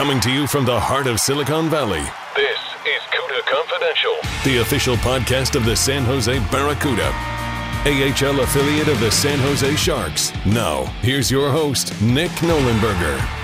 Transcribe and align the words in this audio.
Coming 0.00 0.20
to 0.20 0.30
you 0.32 0.46
from 0.46 0.64
the 0.64 0.80
heart 0.80 1.06
of 1.06 1.20
Silicon 1.20 1.68
Valley, 1.68 2.00
This 2.34 2.58
is 2.86 3.02
CUDA 3.12 3.42
Confidential. 3.44 4.16
the 4.44 4.62
official 4.62 4.96
podcast 4.96 5.54
of 5.56 5.66
the 5.66 5.76
San 5.76 6.04
Jose 6.04 6.38
Barracuda, 6.50 7.12
AHL 7.84 8.40
affiliate 8.40 8.88
of 8.88 8.98
the 8.98 9.10
San 9.10 9.38
Jose 9.40 9.76
Sharks. 9.76 10.32
Now, 10.46 10.84
here's 11.02 11.30
your 11.30 11.50
host, 11.50 12.00
Nick 12.00 12.30
Nollenberger. 12.40 13.39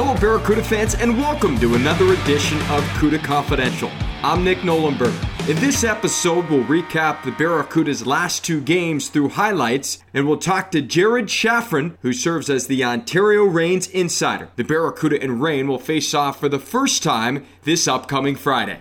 Hello, 0.00 0.14
Barracuda 0.14 0.62
fans, 0.62 0.94
and 0.94 1.18
welcome 1.18 1.58
to 1.58 1.74
another 1.74 2.12
edition 2.12 2.56
of 2.70 2.84
CUDA 3.00 3.18
Confidential. 3.18 3.90
I'm 4.22 4.44
Nick 4.44 4.58
Nolenberg. 4.58 5.12
In 5.48 5.56
this 5.56 5.82
episode, 5.82 6.48
we'll 6.48 6.62
recap 6.62 7.24
the 7.24 7.32
Barracuda's 7.32 8.06
last 8.06 8.44
two 8.44 8.60
games 8.60 9.08
through 9.08 9.30
highlights, 9.30 9.98
and 10.14 10.28
we'll 10.28 10.38
talk 10.38 10.70
to 10.70 10.82
Jared 10.82 11.26
Shafran, 11.26 11.96
who 12.02 12.12
serves 12.12 12.48
as 12.48 12.68
the 12.68 12.84
Ontario 12.84 13.42
Reigns 13.42 13.88
insider. 13.88 14.50
The 14.54 14.62
Barracuda 14.62 15.20
and 15.20 15.42
Reign 15.42 15.66
will 15.66 15.80
face 15.80 16.14
off 16.14 16.38
for 16.38 16.48
the 16.48 16.60
first 16.60 17.02
time 17.02 17.44
this 17.64 17.88
upcoming 17.88 18.36
Friday. 18.36 18.78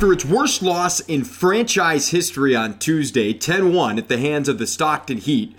After 0.00 0.14
its 0.14 0.24
worst 0.24 0.62
loss 0.62 1.00
in 1.00 1.24
franchise 1.24 2.08
history 2.08 2.56
on 2.56 2.78
Tuesday, 2.78 3.34
10 3.34 3.74
1 3.74 3.98
at 3.98 4.08
the 4.08 4.16
hands 4.16 4.48
of 4.48 4.56
the 4.56 4.66
Stockton 4.66 5.18
Heat, 5.18 5.54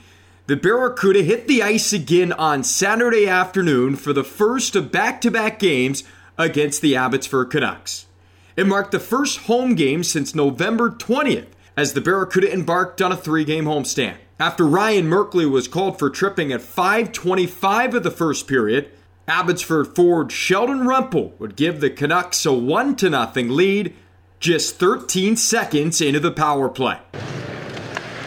the 0.48 0.58
Barracuda 0.58 1.22
hit 1.22 1.48
the 1.48 1.62
ice 1.62 1.94
again 1.94 2.34
on 2.34 2.64
Saturday 2.64 3.30
afternoon 3.30 3.96
for 3.96 4.14
the 4.14 4.24
first 4.24 4.76
of 4.76 4.92
back 4.92 5.22
to 5.22 5.30
back 5.30 5.60
games 5.60 6.04
against 6.40 6.82
the 6.82 6.96
Abbotsford 6.96 7.52
Canucks. 7.52 8.08
It 8.56 8.66
marked 8.66 8.92
the 8.92 9.00
first 9.00 9.42
home 9.42 9.76
game 9.76 10.04
since 10.04 10.34
November 10.34 10.90
20th 10.90 11.50
as 11.78 11.94
the 11.94 12.02
Barracuda 12.02 12.52
embarked 12.52 13.00
on 13.00 13.12
a 13.12 13.18
three 13.18 13.46
game 13.46 13.66
homestand. 13.66 14.18
After 14.40 14.66
Ryan 14.66 15.06
Merkley 15.06 15.48
was 15.48 15.68
called 15.68 16.00
for 16.00 16.10
tripping 16.10 16.52
at 16.52 16.62
5.25 16.62 17.94
of 17.94 18.02
the 18.02 18.10
first 18.10 18.48
period, 18.48 18.90
Abbotsford 19.28 19.94
forward 19.96 20.32
Sheldon 20.32 20.80
Rempel 20.80 21.40
would 21.40 21.56
give 21.56 21.80
the 21.80 21.92
Canucks 21.92 22.44
a 22.44 22.52
1 22.52 22.98
0 22.98 23.32
lead 23.36 23.94
just 24.42 24.78
13 24.78 25.38
seconds 25.38 26.02
into 26.02 26.20
the 26.20 26.32
power 26.32 26.68
play. 26.68 26.98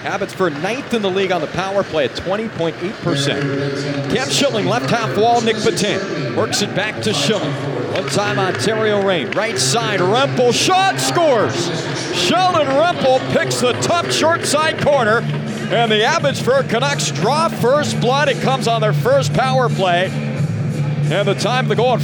Abbotsford 0.04 0.52
ninth 0.62 0.94
in 0.94 1.02
the 1.02 1.10
league 1.10 1.32
on 1.32 1.40
the 1.40 1.48
power 1.48 1.82
play 1.82 2.04
at 2.04 2.12
20.8%. 2.12 4.14
Cam 4.14 4.28
Schilling, 4.28 4.66
left 4.66 4.90
half 4.90 5.18
wall, 5.18 5.40
Nick 5.40 5.56
Petan. 5.56 6.36
Works 6.36 6.62
it 6.62 6.72
back 6.76 7.02
to 7.02 7.12
Schilling. 7.12 7.52
One 7.94 8.06
time 8.10 8.38
Ontario 8.38 9.04
Reign. 9.04 9.32
Right 9.32 9.58
side, 9.58 9.98
Rempel 9.98 10.52
shot, 10.52 11.00
scores! 11.00 11.56
Sheldon 12.14 12.68
Rempel 12.68 13.18
picks 13.32 13.60
the 13.60 13.72
top 13.80 14.06
short 14.06 14.44
side 14.44 14.80
corner. 14.80 15.18
And 15.72 15.90
the 15.90 16.04
Abbotsford 16.04 16.68
Canucks 16.68 17.10
draw 17.10 17.48
first 17.48 18.00
blood. 18.00 18.28
It 18.28 18.40
comes 18.40 18.68
on 18.68 18.80
their 18.80 18.92
first 18.92 19.32
power 19.32 19.68
play. 19.68 20.10
And 20.10 21.26
the 21.26 21.34
time 21.34 21.68
to 21.68 21.74
go 21.74 21.94
at 21.94 22.00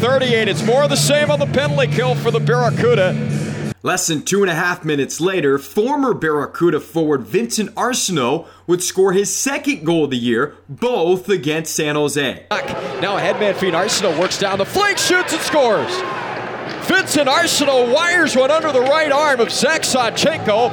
5.38. 0.00 0.46
It's 0.46 0.64
more 0.64 0.82
of 0.82 0.88
the 0.88 0.96
same 0.96 1.30
on 1.30 1.38
the 1.38 1.46
penalty 1.46 1.86
kill 1.86 2.14
for 2.14 2.30
the 2.30 2.40
Barracuda. 2.40 3.12
Less 3.82 4.06
than 4.06 4.22
two 4.22 4.40
and 4.40 4.50
a 4.50 4.54
half 4.54 4.82
minutes 4.82 5.20
later, 5.20 5.58
former 5.58 6.14
Barracuda 6.14 6.80
forward 6.80 7.24
Vincent 7.24 7.74
Arsenault 7.74 8.46
would 8.66 8.82
score 8.82 9.12
his 9.12 9.34
second 9.34 9.84
goal 9.84 10.04
of 10.04 10.10
the 10.10 10.16
year, 10.16 10.56
both 10.70 11.28
against 11.28 11.76
San 11.76 11.96
Jose. 11.96 12.46
Now 12.50 13.18
a 13.18 13.20
headman 13.20 13.54
feed. 13.54 13.74
Arsenault 13.74 14.18
works 14.18 14.38
down 14.38 14.56
the 14.56 14.64
flank, 14.64 14.96
shoots 14.96 15.34
and 15.34 15.42
scores. 15.42 15.94
Vincent 16.88 17.28
Arsenault 17.28 17.92
wires 17.94 18.34
one 18.34 18.50
under 18.50 18.72
the 18.72 18.80
right 18.80 19.12
arm 19.12 19.38
of 19.40 19.52
Zach 19.52 19.82
Sawchenko. 19.82 20.70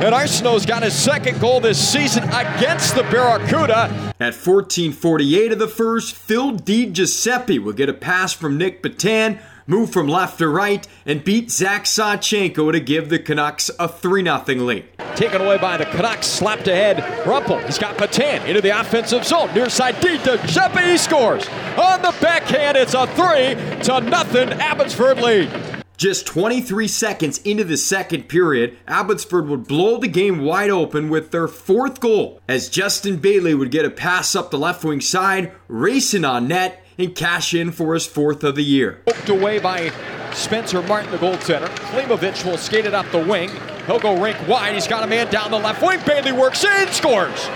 And 0.00 0.12
Arsenault's 0.12 0.66
got 0.66 0.82
his 0.82 0.92
second 0.92 1.40
goal 1.40 1.60
this 1.60 1.78
season 1.78 2.24
against 2.24 2.96
the 2.96 3.04
Barracuda. 3.04 4.12
At 4.18 4.34
14:48 4.34 5.52
of 5.52 5.58
the 5.58 5.68
first, 5.68 6.14
Phil 6.14 6.50
Di 6.50 6.86
Giuseppe 6.86 7.58
would 7.60 7.76
get 7.76 7.88
a 7.88 7.94
pass 7.94 8.32
from 8.32 8.58
Nick 8.58 8.82
Petan, 8.82 9.38
move 9.66 9.90
from 9.90 10.08
left 10.08 10.38
to 10.38 10.48
right, 10.48 10.86
and 11.06 11.22
beat 11.22 11.50
Zach 11.50 11.84
Sawchenko 11.84 12.72
to 12.72 12.80
give 12.80 13.08
the 13.08 13.20
Canucks 13.20 13.70
a 13.78 13.88
3-0 13.88 14.66
lead. 14.66 14.84
Taken 15.14 15.40
away 15.40 15.58
by 15.58 15.76
the 15.76 15.86
Canucks, 15.86 16.26
slapped 16.26 16.66
ahead. 16.66 16.96
Rempel, 17.24 17.64
he's 17.64 17.78
got 17.78 17.96
Petan 17.96 18.44
into 18.46 18.60
the 18.60 18.78
offensive 18.78 19.24
zone. 19.24 19.54
Near 19.54 19.70
side, 19.70 20.00
Di 20.00 20.18
Giuseppe, 20.18 20.82
he 20.82 20.98
scores. 20.98 21.46
On 21.78 22.02
the 22.02 22.14
backhand, 22.20 22.76
it's 22.76 22.94
a 22.94 23.06
three 23.06 23.54
to 23.84 24.00
nothing 24.00 24.50
Abbotsford 24.60 25.20
lead. 25.20 25.73
Just 26.04 26.26
23 26.26 26.86
seconds 26.86 27.38
into 27.46 27.64
the 27.64 27.78
second 27.78 28.28
period, 28.28 28.76
Abbotsford 28.86 29.48
would 29.48 29.66
blow 29.66 29.96
the 29.96 30.06
game 30.06 30.44
wide 30.44 30.68
open 30.68 31.08
with 31.08 31.30
their 31.30 31.48
fourth 31.48 31.98
goal 31.98 32.42
as 32.46 32.68
Justin 32.68 33.16
Bailey 33.16 33.54
would 33.54 33.70
get 33.70 33.86
a 33.86 33.90
pass 33.90 34.36
up 34.36 34.50
the 34.50 34.58
left 34.58 34.84
wing 34.84 35.00
side, 35.00 35.52
racing 35.66 36.26
on 36.26 36.46
net, 36.46 36.84
and 36.98 37.14
cash 37.14 37.54
in 37.54 37.72
for 37.72 37.94
his 37.94 38.04
fourth 38.04 38.44
of 38.44 38.54
the 38.54 38.62
year. 38.62 39.00
Poked 39.06 39.30
away 39.30 39.58
by 39.58 39.90
Spencer 40.34 40.82
Martin, 40.82 41.10
the 41.10 41.16
goaltender. 41.16 41.74
Klimovich 41.88 42.44
will 42.44 42.58
skate 42.58 42.84
it 42.84 42.92
up 42.92 43.10
the 43.10 43.26
wing. 43.26 43.48
He'll 43.86 43.98
go 43.98 44.20
rink 44.22 44.36
wide. 44.46 44.74
He's 44.74 44.86
got 44.86 45.04
a 45.04 45.06
man 45.06 45.32
down 45.32 45.50
the 45.50 45.58
left 45.58 45.82
wing. 45.82 46.00
Bailey 46.04 46.32
works 46.32 46.64
in, 46.64 46.88
scores. 46.88 47.46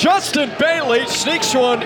Justin 0.00 0.52
Bailey 0.60 1.08
sneaks 1.08 1.56
one 1.56 1.80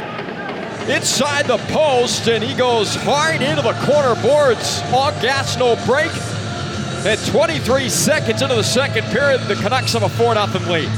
inside 0.88 1.46
the 1.46 1.58
post, 1.72 2.28
and 2.28 2.42
he 2.42 2.54
goes 2.54 2.94
hard 2.94 3.42
into 3.42 3.62
the 3.62 3.74
corner 3.84 4.14
boards. 4.22 4.80
All 4.92 5.12
gas, 5.20 5.58
no 5.58 5.76
break. 5.86 6.10
At 7.04 7.18
23 7.26 7.88
seconds 7.88 8.42
into 8.42 8.54
the 8.54 8.64
second 8.64 9.04
period, 9.06 9.40
the 9.42 9.54
Canucks 9.56 9.92
have 9.92 10.02
a 10.02 10.08
4 10.08 10.34
0 10.34 10.70
lead. 10.70 10.88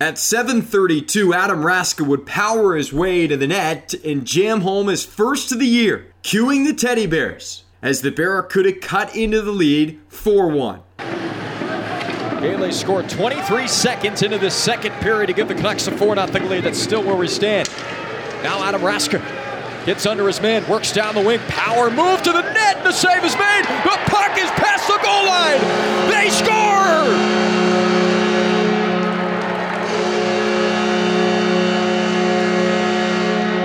At 0.00 0.14
7:32, 0.14 1.34
Adam 1.34 1.62
Raska 1.62 2.06
would 2.06 2.26
power 2.26 2.76
his 2.76 2.92
way 2.92 3.26
to 3.26 3.36
the 3.36 3.46
net 3.46 3.94
and 4.04 4.24
jam 4.24 4.62
home 4.62 4.88
his 4.88 5.04
first 5.04 5.52
of 5.52 5.58
the 5.58 5.66
year, 5.66 6.06
cueing 6.22 6.66
the 6.66 6.74
Teddy 6.74 7.06
Bears 7.06 7.64
as 7.82 8.00
the 8.00 8.10
Barracuda 8.10 8.72
cut 8.72 9.14
into 9.14 9.42
the 9.42 9.52
lead 9.52 10.00
4-1. 10.10 10.80
Bailey 12.40 12.72
scored 12.72 13.08
23 13.08 13.68
seconds 13.68 14.22
into 14.22 14.38
the 14.38 14.50
second 14.50 14.92
period 15.00 15.26
to 15.28 15.32
give 15.32 15.48
the 15.48 15.54
Canucks 15.54 15.86
a 15.86 15.90
4 15.90 16.14
0 16.14 16.48
lead. 16.48 16.64
That's 16.64 16.78
still 16.78 17.02
where 17.02 17.16
we 17.16 17.28
stand. 17.28 17.68
Now 18.44 18.62
Adam 18.62 18.82
Raska 18.82 19.24
gets 19.86 20.04
under 20.04 20.26
his 20.26 20.38
man, 20.38 20.68
works 20.68 20.92
down 20.92 21.14
the 21.14 21.22
wing, 21.22 21.40
power 21.48 21.90
move 21.90 22.22
to 22.24 22.30
the 22.30 22.42
net, 22.42 22.84
the 22.84 22.92
save 22.92 23.24
is 23.24 23.34
made. 23.38 23.64
The 23.64 23.96
puck 24.04 24.36
is 24.36 24.50
past 24.60 24.86
the 24.86 25.00
goal 25.00 25.24
line. 25.24 25.60
They 26.12 26.28
score! 26.28 27.08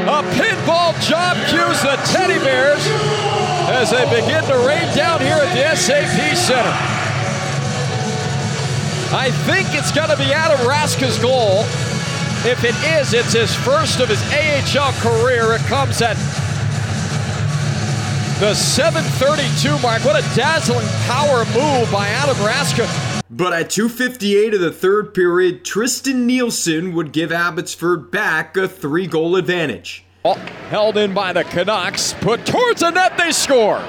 A 0.08 0.24
pinball 0.40 0.96
job 1.04 1.36
cues 1.50 1.82
the 1.82 2.00
Teddy 2.14 2.40
Bears 2.40 2.80
as 3.68 3.92
they 3.92 4.06
begin 4.06 4.46
to 4.46 4.66
rain 4.66 4.96
down 4.96 5.20
here 5.20 5.36
at 5.36 5.54
the 5.54 5.76
SAP 5.76 6.38
Center. 6.38 6.74
I 9.12 9.30
think 9.46 9.68
it's 9.74 9.92
going 9.92 10.10
to 10.10 10.16
be 10.16 10.32
Adam 10.32 10.66
Raska's 10.66 11.20
goal. 11.20 11.66
If 12.46 12.64
it 12.64 12.76
is, 13.00 13.14
it's 13.14 13.34
his 13.34 13.54
first 13.54 14.00
of 14.00 14.08
his 14.08 14.22
AHL 14.32 14.94
career. 15.02 15.54
It 15.54 15.62
comes 15.62 16.02
at 16.02 16.16
the 18.40 18.54
7:32 18.56 19.82
mark. 19.82 20.06
What 20.06 20.16
a 20.16 20.36
dazzling 20.36 20.88
power 21.06 21.44
move 21.48 21.92
by 21.92 22.08
Adam 22.08 22.38
Raska. 22.38 22.88
But 23.30 23.52
at 23.52 23.70
2.58 23.70 24.54
of 24.54 24.62
the 24.62 24.72
third 24.72 25.14
period, 25.14 25.66
Tristan 25.66 26.26
Nielsen 26.26 26.94
would 26.94 27.12
give 27.12 27.34
Abbotsford 27.34 28.10
back 28.10 28.56
a 28.56 28.70
three 28.70 29.06
goal 29.06 29.36
advantage. 29.36 30.06
Oh, 30.24 30.36
held 30.70 30.96
in 30.96 31.14
by 31.14 31.34
the 31.34 31.44
Canucks. 31.44 32.14
Put 32.22 32.46
towards 32.46 32.80
the 32.80 32.90
net, 32.90 33.18
they 33.18 33.34
score. 33.34 33.84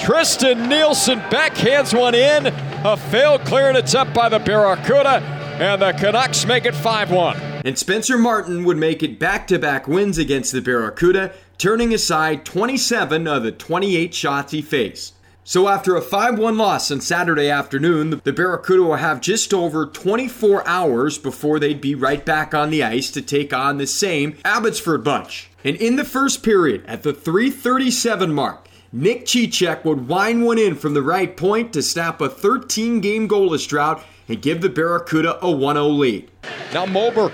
Tristan 0.00 0.68
Nielsen 0.68 1.18
backhands 1.22 1.98
one 1.98 2.14
in. 2.14 2.46
A 2.84 2.96
failed 2.96 3.44
clearance 3.44 3.96
up 3.96 4.14
by 4.14 4.28
the 4.28 4.38
Barracuda, 4.38 5.20
and 5.58 5.82
the 5.82 5.92
Canucks 5.92 6.46
make 6.46 6.66
it 6.66 6.74
5 6.74 7.10
1. 7.10 7.53
And 7.64 7.78
Spencer 7.78 8.18
Martin 8.18 8.62
would 8.64 8.76
make 8.76 9.02
it 9.02 9.18
back 9.18 9.46
to 9.46 9.58
back 9.58 9.88
wins 9.88 10.18
against 10.18 10.52
the 10.52 10.60
Barracuda, 10.60 11.32
turning 11.56 11.94
aside 11.94 12.44
27 12.44 13.26
of 13.26 13.42
the 13.42 13.52
28 13.52 14.14
shots 14.14 14.52
he 14.52 14.60
faced. 14.60 15.14
So 15.44 15.68
after 15.68 15.96
a 15.96 16.02
5-1 16.02 16.58
loss 16.58 16.90
on 16.90 17.00
Saturday 17.00 17.48
afternoon, 17.48 18.20
the 18.22 18.32
Barracuda 18.32 18.82
will 18.82 18.96
have 18.96 19.22
just 19.22 19.54
over 19.54 19.86
24 19.86 20.66
hours 20.68 21.16
before 21.16 21.58
they'd 21.58 21.80
be 21.80 21.94
right 21.94 22.24
back 22.24 22.54
on 22.54 22.70
the 22.70 22.82
ice 22.82 23.10
to 23.12 23.22
take 23.22 23.54
on 23.54 23.78
the 23.78 23.86
same 23.86 24.36
Abbotsford 24.44 25.02
bunch. 25.02 25.50
And 25.64 25.76
in 25.76 25.96
the 25.96 26.04
first 26.04 26.42
period, 26.42 26.84
at 26.86 27.02
the 27.02 27.14
337 27.14 28.32
mark, 28.32 28.68
Nick 28.92 29.26
Cicek 29.26 29.84
would 29.84 30.06
wind 30.06 30.44
one 30.44 30.58
in 30.58 30.76
from 30.76 30.94
the 30.94 31.02
right 31.02 31.36
point 31.36 31.72
to 31.72 31.82
snap 31.82 32.20
a 32.20 32.28
13-game 32.28 33.28
goalless 33.28 33.66
drought 33.66 34.04
and 34.28 34.40
give 34.40 34.60
the 34.60 34.68
Barracuda 34.68 35.36
a 35.38 35.46
1-0 35.46 35.98
lead. 35.98 36.30
Now 36.72 36.86
Moberg 36.86 37.32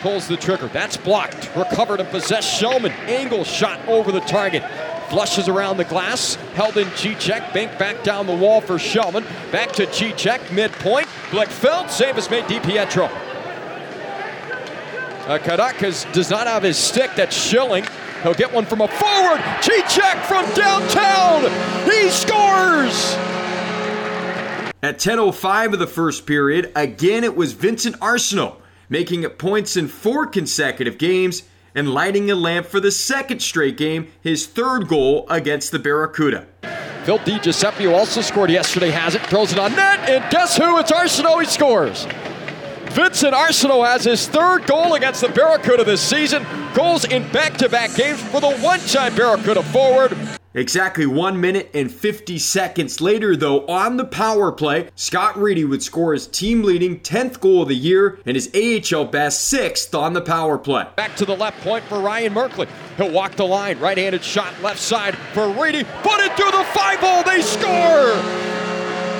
pulls 0.00 0.28
the 0.28 0.36
trigger. 0.36 0.68
That's 0.68 0.96
blocked. 0.96 1.50
Recovered 1.56 2.00
and 2.00 2.08
possessed. 2.10 2.60
Shellman 2.60 2.92
angle 3.08 3.44
shot 3.44 3.80
over 3.88 4.12
the 4.12 4.20
target. 4.20 4.62
Flushes 5.08 5.48
around 5.48 5.76
the 5.76 5.84
glass. 5.84 6.34
Held 6.54 6.76
in 6.76 6.88
Cicek. 6.88 7.52
Bank 7.52 7.78
back 7.78 8.02
down 8.02 8.26
the 8.26 8.34
wall 8.34 8.60
for 8.60 8.74
Shellman. 8.76 9.24
Back 9.52 9.72
to 9.72 9.86
Cicek. 9.86 10.52
Midpoint. 10.52 11.06
Blichfeld. 11.30 11.90
Save 11.90 12.18
is 12.18 12.28
made. 12.30 12.44
DiPietro. 12.44 13.08
Uh, 15.26 15.38
Kadakas 15.38 16.10
does 16.12 16.30
not 16.30 16.46
have 16.46 16.62
his 16.62 16.76
stick. 16.76 17.10
That's 17.16 17.36
Schilling. 17.36 17.84
He'll 18.22 18.34
get 18.34 18.52
one 18.52 18.64
from 18.64 18.80
a 18.80 18.88
forward. 18.88 19.40
Cicek 19.60 20.22
from 20.24 20.44
downtown. 20.54 21.44
At 24.86 24.98
10.05 24.98 25.72
of 25.72 25.80
the 25.80 25.88
first 25.88 26.26
period, 26.26 26.70
again 26.76 27.24
it 27.24 27.34
was 27.34 27.54
Vincent 27.54 27.98
Arsenault 27.98 28.54
making 28.88 29.24
it 29.24 29.36
points 29.36 29.76
in 29.76 29.88
four 29.88 30.26
consecutive 30.26 30.96
games 30.96 31.42
and 31.74 31.92
lighting 31.92 32.30
a 32.30 32.36
lamp 32.36 32.66
for 32.66 32.78
the 32.78 32.92
second 32.92 33.42
straight 33.42 33.76
game, 33.76 34.12
his 34.20 34.46
third 34.46 34.86
goal 34.86 35.26
against 35.28 35.72
the 35.72 35.80
Barracuda. 35.80 36.46
Phil 37.02 37.18
Di 37.18 37.40
Giuseppe 37.40 37.88
also 37.88 38.20
scored 38.20 38.48
yesterday, 38.48 38.90
has 38.90 39.16
it, 39.16 39.22
throws 39.22 39.52
it 39.52 39.58
on 39.58 39.74
net, 39.74 40.08
and 40.08 40.30
guess 40.30 40.56
who? 40.56 40.78
It's 40.78 40.92
Arsenault, 40.92 41.40
he 41.40 41.46
scores. 41.46 42.04
Vincent 42.92 43.34
Arsenault 43.34 43.84
has 43.84 44.04
his 44.04 44.28
third 44.28 44.68
goal 44.68 44.94
against 44.94 45.20
the 45.20 45.30
Barracuda 45.30 45.82
this 45.82 46.00
season. 46.00 46.46
Goals 46.74 47.04
in 47.04 47.28
back 47.32 47.56
to 47.56 47.68
back 47.68 47.92
games 47.96 48.22
for 48.22 48.40
the 48.40 48.56
one 48.58 48.78
time 48.78 49.16
Barracuda 49.16 49.64
forward. 49.64 50.16
Exactly 50.56 51.04
one 51.04 51.38
minute 51.38 51.68
and 51.74 51.92
50 51.92 52.38
seconds 52.38 53.02
later, 53.02 53.36
though, 53.36 53.66
on 53.66 53.98
the 53.98 54.06
power 54.06 54.50
play, 54.50 54.88
Scott 54.94 55.36
Reedy 55.36 55.66
would 55.66 55.82
score 55.82 56.14
his 56.14 56.26
team 56.26 56.62
leading 56.62 56.98
10th 57.00 57.40
goal 57.40 57.60
of 57.60 57.68
the 57.68 57.74
year 57.74 58.18
and 58.24 58.34
his 58.34 58.50
AHL 58.54 59.04
best 59.04 59.50
sixth 59.50 59.94
on 59.94 60.14
the 60.14 60.22
power 60.22 60.56
play. 60.56 60.86
Back 60.96 61.14
to 61.16 61.26
the 61.26 61.36
left 61.36 61.60
point 61.60 61.84
for 61.84 62.00
Ryan 62.00 62.32
Merkley. 62.32 62.68
He'll 62.96 63.12
walk 63.12 63.36
the 63.36 63.44
line, 63.44 63.78
right 63.80 63.98
handed 63.98 64.24
shot 64.24 64.54
left 64.62 64.80
side 64.80 65.14
for 65.34 65.46
Reedy. 65.50 65.84
Put 66.02 66.20
it 66.20 66.34
through 66.38 66.52
the 66.52 66.64
five 66.72 67.00
hole, 67.00 67.22
they 67.22 67.42
score! 67.42 68.14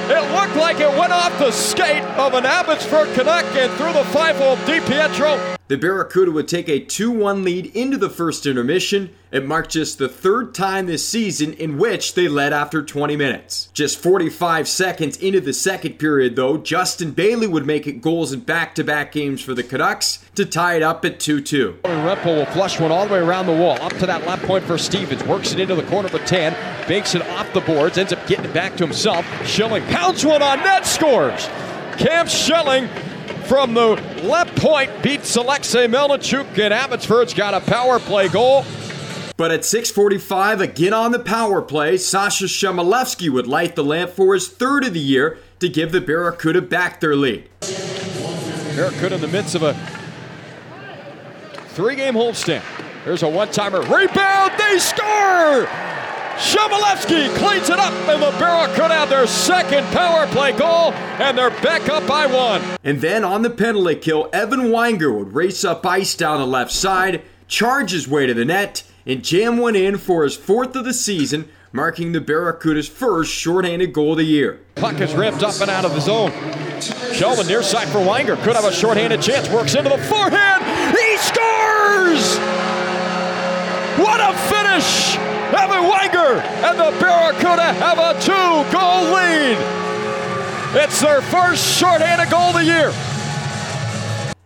It 0.08 0.32
looked 0.32 0.56
like 0.56 0.80
it 0.80 0.88
went 0.98 1.12
off 1.12 1.38
the 1.38 1.50
skate 1.50 2.02
of 2.16 2.32
an 2.32 2.46
Abbotsford 2.46 3.12
Canuck 3.12 3.44
and 3.56 3.70
through 3.72 3.92
the 3.92 4.04
five 4.06 4.36
hole 4.36 4.56
DiPietro. 4.64 5.56
The 5.68 5.76
Barracuda 5.76 6.30
would 6.30 6.46
take 6.46 6.68
a 6.68 6.78
2 6.78 7.10
1 7.10 7.42
lead 7.42 7.74
into 7.74 7.96
the 7.96 8.08
first 8.08 8.46
intermission. 8.46 9.10
It 9.32 9.44
marked 9.44 9.72
just 9.72 9.98
the 9.98 10.08
third 10.08 10.54
time 10.54 10.86
this 10.86 11.06
season 11.06 11.54
in 11.54 11.76
which 11.76 12.14
they 12.14 12.28
led 12.28 12.52
after 12.52 12.84
20 12.84 13.16
minutes. 13.16 13.68
Just 13.74 13.98
45 13.98 14.68
seconds 14.68 15.16
into 15.16 15.40
the 15.40 15.52
second 15.52 15.94
period, 15.98 16.36
though, 16.36 16.56
Justin 16.56 17.10
Bailey 17.10 17.48
would 17.48 17.66
make 17.66 17.88
it 17.88 18.00
goals 18.00 18.32
in 18.32 18.40
back 18.40 18.76
to 18.76 18.84
back 18.84 19.10
games 19.10 19.42
for 19.42 19.54
the 19.54 19.64
Canucks 19.64 20.24
to 20.36 20.46
tie 20.46 20.76
it 20.76 20.84
up 20.84 21.04
at 21.04 21.18
2 21.18 21.40
2. 21.40 21.80
Rempel 21.82 22.36
will 22.36 22.46
flush 22.46 22.78
one 22.78 22.92
all 22.92 23.04
the 23.04 23.14
way 23.14 23.18
around 23.18 23.46
the 23.46 23.52
wall, 23.52 23.82
up 23.82 23.92
to 23.94 24.06
that 24.06 24.24
left 24.24 24.44
point 24.44 24.62
for 24.62 24.78
Stevens. 24.78 25.24
Works 25.24 25.52
it 25.52 25.58
into 25.58 25.74
the 25.74 25.82
corner 25.84 26.08
for 26.08 26.20
Tan, 26.20 26.52
banks 26.86 27.16
it 27.16 27.22
off 27.30 27.52
the 27.52 27.60
boards, 27.62 27.98
ends 27.98 28.12
up 28.12 28.24
getting 28.28 28.44
it 28.44 28.54
back 28.54 28.76
to 28.76 28.84
himself. 28.84 29.26
Schilling 29.44 29.82
pounds 29.86 30.24
one 30.24 30.42
on 30.42 30.60
net, 30.60 30.86
scores! 30.86 31.48
Cam 31.98 32.28
Schilling 32.28 32.88
from 33.48 33.74
the 33.74 33.88
left 34.24 34.56
point 34.56 34.90
beats 35.02 35.36
Alexei 35.36 35.86
Melnichuk, 35.86 36.58
and 36.58 36.74
Abbotsford's 36.74 37.32
got 37.32 37.54
a 37.54 37.60
power 37.60 37.98
play 37.98 38.28
goal. 38.28 38.64
But 39.36 39.50
at 39.50 39.60
6:45, 39.60 40.60
again 40.60 40.92
on 40.92 41.12
the 41.12 41.18
power 41.18 41.60
play, 41.62 41.96
Sasha 41.96 42.46
Chmelevski 42.46 43.30
would 43.30 43.46
light 43.46 43.76
the 43.76 43.84
lamp 43.84 44.10
for 44.10 44.34
his 44.34 44.48
third 44.48 44.84
of 44.84 44.94
the 44.94 45.00
year 45.00 45.38
to 45.60 45.68
give 45.68 45.92
the 45.92 46.00
Barracuda 46.00 46.62
back 46.62 47.00
their 47.00 47.14
lead. 47.14 47.48
Barracuda 48.74 49.16
in 49.16 49.20
the 49.20 49.28
midst 49.28 49.54
of 49.54 49.62
a 49.62 49.74
three-game 51.68 52.14
homestand. 52.14 52.62
There's 53.04 53.22
a 53.22 53.28
one-timer 53.28 53.82
rebound. 53.82 54.52
They 54.58 54.78
score. 54.78 55.68
Chmelevski 56.38 57.34
cleans 57.36 57.70
it 57.70 57.78
up, 57.78 57.92
and 58.08 58.22
the 58.22 58.30
Barracuda 58.38 58.94
have 58.94 59.08
their 59.08 59.26
second 59.26 59.86
power 59.86 60.26
play 60.26 60.52
goal, 60.52 60.92
and 60.92 61.36
they're 61.36 61.50
back 61.50 61.88
up 61.88 62.06
by 62.06 62.26
one. 62.26 62.62
And 62.84 63.00
then 63.00 63.24
on 63.24 63.42
the 63.42 63.50
penalty 63.50 63.96
kill, 63.96 64.28
Evan 64.32 64.64
Weinger 64.64 65.16
would 65.16 65.34
race 65.34 65.64
up 65.64 65.86
ice 65.86 66.14
down 66.14 66.38
the 66.38 66.46
left 66.46 66.72
side, 66.72 67.22
charge 67.48 67.92
his 67.92 68.06
way 68.06 68.26
to 68.26 68.34
the 68.34 68.44
net, 68.44 68.82
and 69.06 69.24
jam 69.24 69.56
one 69.56 69.74
in 69.74 69.96
for 69.96 70.24
his 70.24 70.36
fourth 70.36 70.76
of 70.76 70.84
the 70.84 70.92
season, 70.92 71.48
marking 71.72 72.12
the 72.12 72.20
Barracuda's 72.20 72.88
first 72.88 73.32
shorthanded 73.32 73.94
goal 73.94 74.12
of 74.12 74.18
the 74.18 74.24
year. 74.24 74.60
Puck 74.74 75.00
is 75.00 75.14
ripped 75.14 75.42
up 75.42 75.58
and 75.60 75.70
out 75.70 75.86
of 75.86 75.94
the 75.94 76.00
zone. 76.00 76.32
Sheldon 77.14 77.46
near 77.46 77.62
side 77.62 77.88
for 77.88 77.98
Weinger. 77.98 78.36
Could 78.42 78.56
have 78.56 78.64
a 78.64 78.72
shorthanded 78.72 79.22
chance. 79.22 79.48
Works 79.48 79.74
into 79.74 79.88
the 79.88 79.98
forehand. 79.98 80.62
He 80.96 81.16
scores! 81.16 82.38
What 83.98 84.20
a 84.20 84.36
finish! 84.48 85.25
Evan 85.54 85.84
Weinger 85.84 86.40
and 86.64 86.78
the 86.78 86.90
Barracuda 87.00 87.72
have 87.74 87.98
a 87.98 88.20
two-goal 88.20 89.14
lead. 89.14 89.56
It's 90.82 91.00
their 91.00 91.22
first 91.22 91.78
shorthanded 91.78 92.30
goal 92.30 92.48
of 92.48 92.54
the 92.54 92.64
year. 92.64 92.90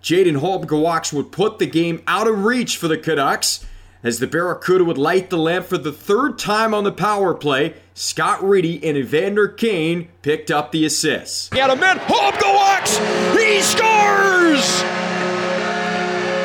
Jaden 0.02 0.40
Halbgewachs 0.40 1.12
would 1.12 1.32
put 1.32 1.58
the 1.58 1.66
game 1.66 2.02
out 2.06 2.26
of 2.26 2.44
reach 2.44 2.76
for 2.76 2.88
the 2.88 2.98
Canucks. 2.98 3.64
As 4.02 4.18
the 4.18 4.26
Barracuda 4.26 4.84
would 4.84 4.98
light 4.98 5.30
the 5.30 5.36
lamp 5.36 5.66
for 5.66 5.78
the 5.78 5.92
third 5.92 6.38
time 6.38 6.72
on 6.72 6.84
the 6.84 6.92
power 6.92 7.34
play, 7.34 7.74
Scott 7.94 8.42
Reedy 8.42 8.82
and 8.86 8.96
Evander 8.96 9.46
Kane 9.48 10.08
picked 10.22 10.50
up 10.50 10.72
the 10.72 10.84
assists. 10.86 11.50
He 11.52 11.58
had 11.58 11.70
a 11.70 11.76
man, 11.76 11.98
Halbgewachs! 11.98 12.98
He 13.38 13.60
scores! 13.60 15.09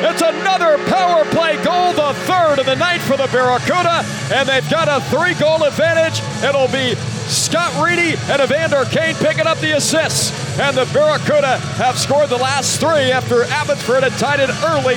It's 0.04 0.20
another 0.20 0.76
power 0.88 1.24
play 1.26 1.56
goal, 1.64 1.92
the 1.94 2.12
third 2.26 2.58
of 2.58 2.66
the 2.66 2.76
night 2.76 3.00
for 3.00 3.16
the 3.16 3.28
Barracuda, 3.28 4.04
and 4.30 4.46
they've 4.46 4.68
got 4.70 4.88
a 4.88 5.00
three 5.06 5.34
goal 5.34 5.64
advantage. 5.64 6.20
It'll 6.44 6.68
be 6.68 6.94
Scott 7.26 7.72
Reedy 7.82 8.14
and 8.30 8.42
Evander 8.42 8.84
Kane 8.84 9.14
picking 9.16 9.46
up 9.46 9.58
the 9.58 9.76
assists. 9.76 10.30
And 10.60 10.76
the 10.76 10.84
Barracuda 10.92 11.58
have 11.78 11.98
scored 11.98 12.28
the 12.28 12.36
last 12.36 12.78
three 12.78 13.10
after 13.10 13.44
Abbotsford 13.44 14.02
had 14.02 14.12
tied 14.12 14.40
it 14.40 14.50
early 14.64 14.96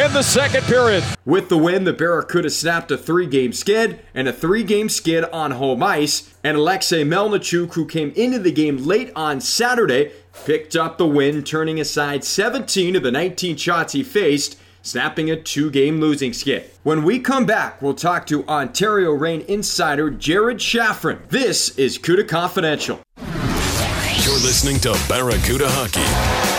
in 0.00 0.12
the 0.12 0.22
second 0.22 0.64
period. 0.64 1.04
With 1.24 1.48
the 1.48 1.58
win, 1.58 1.84
the 1.84 1.92
Barracuda 1.92 2.50
snapped 2.50 2.90
a 2.90 2.98
three 2.98 3.26
game 3.26 3.52
skid 3.52 4.00
and 4.12 4.28
a 4.28 4.32
three 4.32 4.62
game 4.62 4.88
skid 4.88 5.24
on 5.24 5.52
home 5.52 5.82
ice. 5.82 6.34
And 6.42 6.56
Alexei 6.56 7.04
Melnichuk, 7.04 7.74
who 7.74 7.86
came 7.86 8.10
into 8.10 8.38
the 8.38 8.52
game 8.52 8.76
late 8.78 9.10
on 9.16 9.40
Saturday, 9.40 10.12
picked 10.44 10.76
up 10.76 10.98
the 10.98 11.06
win, 11.06 11.42
turning 11.42 11.80
aside 11.80 12.24
17 12.24 12.96
of 12.96 13.02
the 13.02 13.10
19 13.10 13.56
shots 13.56 13.92
he 13.92 14.02
faced, 14.02 14.58
snapping 14.82 15.30
a 15.30 15.36
two 15.36 15.70
game 15.70 16.00
losing 16.00 16.32
skid. 16.32 16.70
When 16.82 17.04
we 17.04 17.18
come 17.18 17.46
back, 17.46 17.80
we'll 17.80 17.94
talk 17.94 18.26
to 18.26 18.46
Ontario 18.46 19.12
Reign 19.12 19.42
insider 19.48 20.10
Jared 20.10 20.58
Shafran. 20.58 21.28
This 21.28 21.76
is 21.78 21.98
CUDA 21.98 22.28
Confidential. 22.28 23.00
You're 23.16 24.34
listening 24.34 24.80
to 24.80 24.92
Barracuda 25.08 25.66
Hockey. 25.68 26.53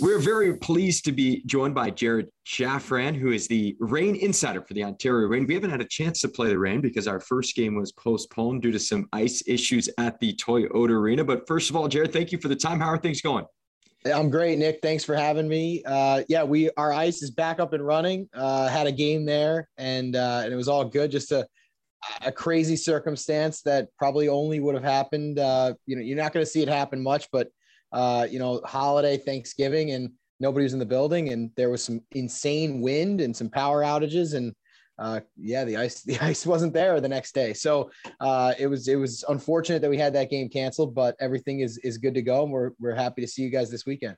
We're 0.00 0.18
very 0.18 0.56
pleased 0.56 1.04
to 1.04 1.12
be 1.12 1.42
joined 1.44 1.74
by 1.74 1.90
Jared 1.90 2.30
Shafran, 2.46 3.14
who 3.14 3.32
is 3.32 3.46
the 3.46 3.76
Reign 3.80 4.16
insider 4.16 4.62
for 4.62 4.72
the 4.72 4.82
Ontario 4.82 5.28
Reign. 5.28 5.46
We 5.46 5.52
haven't 5.52 5.68
had 5.68 5.82
a 5.82 5.86
chance 5.86 6.22
to 6.22 6.28
play 6.28 6.48
the 6.48 6.58
Reign 6.58 6.80
because 6.80 7.06
our 7.06 7.20
first 7.20 7.54
game 7.54 7.74
was 7.74 7.92
postponed 7.92 8.62
due 8.62 8.72
to 8.72 8.78
some 8.78 9.08
ice 9.12 9.42
issues 9.46 9.90
at 9.98 10.18
the 10.18 10.34
Toyota 10.36 10.90
Arena. 10.90 11.22
But 11.22 11.46
first 11.46 11.68
of 11.68 11.76
all, 11.76 11.86
Jared, 11.86 12.14
thank 12.14 12.32
you 12.32 12.38
for 12.38 12.48
the 12.48 12.56
time. 12.56 12.80
How 12.80 12.86
are 12.86 12.96
things 12.96 13.20
going? 13.20 13.44
I'm 14.06 14.30
great, 14.30 14.58
Nick. 14.58 14.78
Thanks 14.80 15.04
for 15.04 15.14
having 15.14 15.46
me. 15.46 15.82
Uh, 15.84 16.22
yeah, 16.28 16.44
we 16.44 16.70
our 16.78 16.94
ice 16.94 17.20
is 17.22 17.30
back 17.30 17.60
up 17.60 17.74
and 17.74 17.84
running. 17.84 18.26
Uh, 18.32 18.68
had 18.68 18.86
a 18.86 18.92
game 18.92 19.26
there, 19.26 19.68
and 19.76 20.16
uh, 20.16 20.40
and 20.42 20.50
it 20.50 20.56
was 20.56 20.68
all 20.68 20.86
good. 20.86 21.10
Just 21.10 21.30
a 21.30 21.46
a 22.22 22.32
crazy 22.32 22.76
circumstance 22.76 23.60
that 23.62 23.88
probably 23.98 24.28
only 24.28 24.60
would 24.60 24.74
have 24.74 24.84
happened. 24.84 25.38
Uh, 25.38 25.74
you 25.84 25.94
know, 25.94 26.00
you're 26.00 26.16
not 26.16 26.32
going 26.32 26.44
to 26.44 26.50
see 26.50 26.62
it 26.62 26.68
happen 26.68 27.02
much, 27.02 27.28
but 27.30 27.48
uh, 27.92 28.26
you 28.30 28.38
know, 28.38 28.60
holiday 28.64 29.16
Thanksgiving, 29.16 29.92
and 29.92 30.10
nobody 30.38 30.64
was 30.64 30.72
in 30.72 30.78
the 30.78 30.86
building, 30.86 31.30
and 31.30 31.50
there 31.56 31.70
was 31.70 31.82
some 31.82 32.00
insane 32.12 32.80
wind 32.80 33.20
and 33.20 33.36
some 33.36 33.48
power 33.48 33.82
outages, 33.82 34.34
and 34.34 34.54
uh, 34.98 35.20
yeah, 35.36 35.64
the 35.64 35.76
ice 35.76 36.02
the 36.10 36.18
ice 36.20 36.46
wasn't 36.46 36.72
there 36.72 37.00
the 37.00 37.08
next 37.08 37.34
day. 37.34 37.52
So 37.52 37.90
uh, 38.20 38.54
it 38.58 38.66
was 38.66 38.88
it 38.88 38.96
was 38.96 39.24
unfortunate 39.28 39.82
that 39.82 39.90
we 39.90 39.98
had 39.98 40.12
that 40.14 40.30
game 40.30 40.48
canceled, 40.48 40.94
but 40.94 41.16
everything 41.20 41.60
is 41.60 41.78
is 41.78 41.98
good 41.98 42.14
to 42.14 42.22
go, 42.22 42.44
and 42.44 42.52
we're 42.52 42.72
we're 42.78 42.94
happy 42.94 43.22
to 43.22 43.28
see 43.28 43.42
you 43.42 43.50
guys 43.50 43.70
this 43.70 43.86
weekend. 43.86 44.16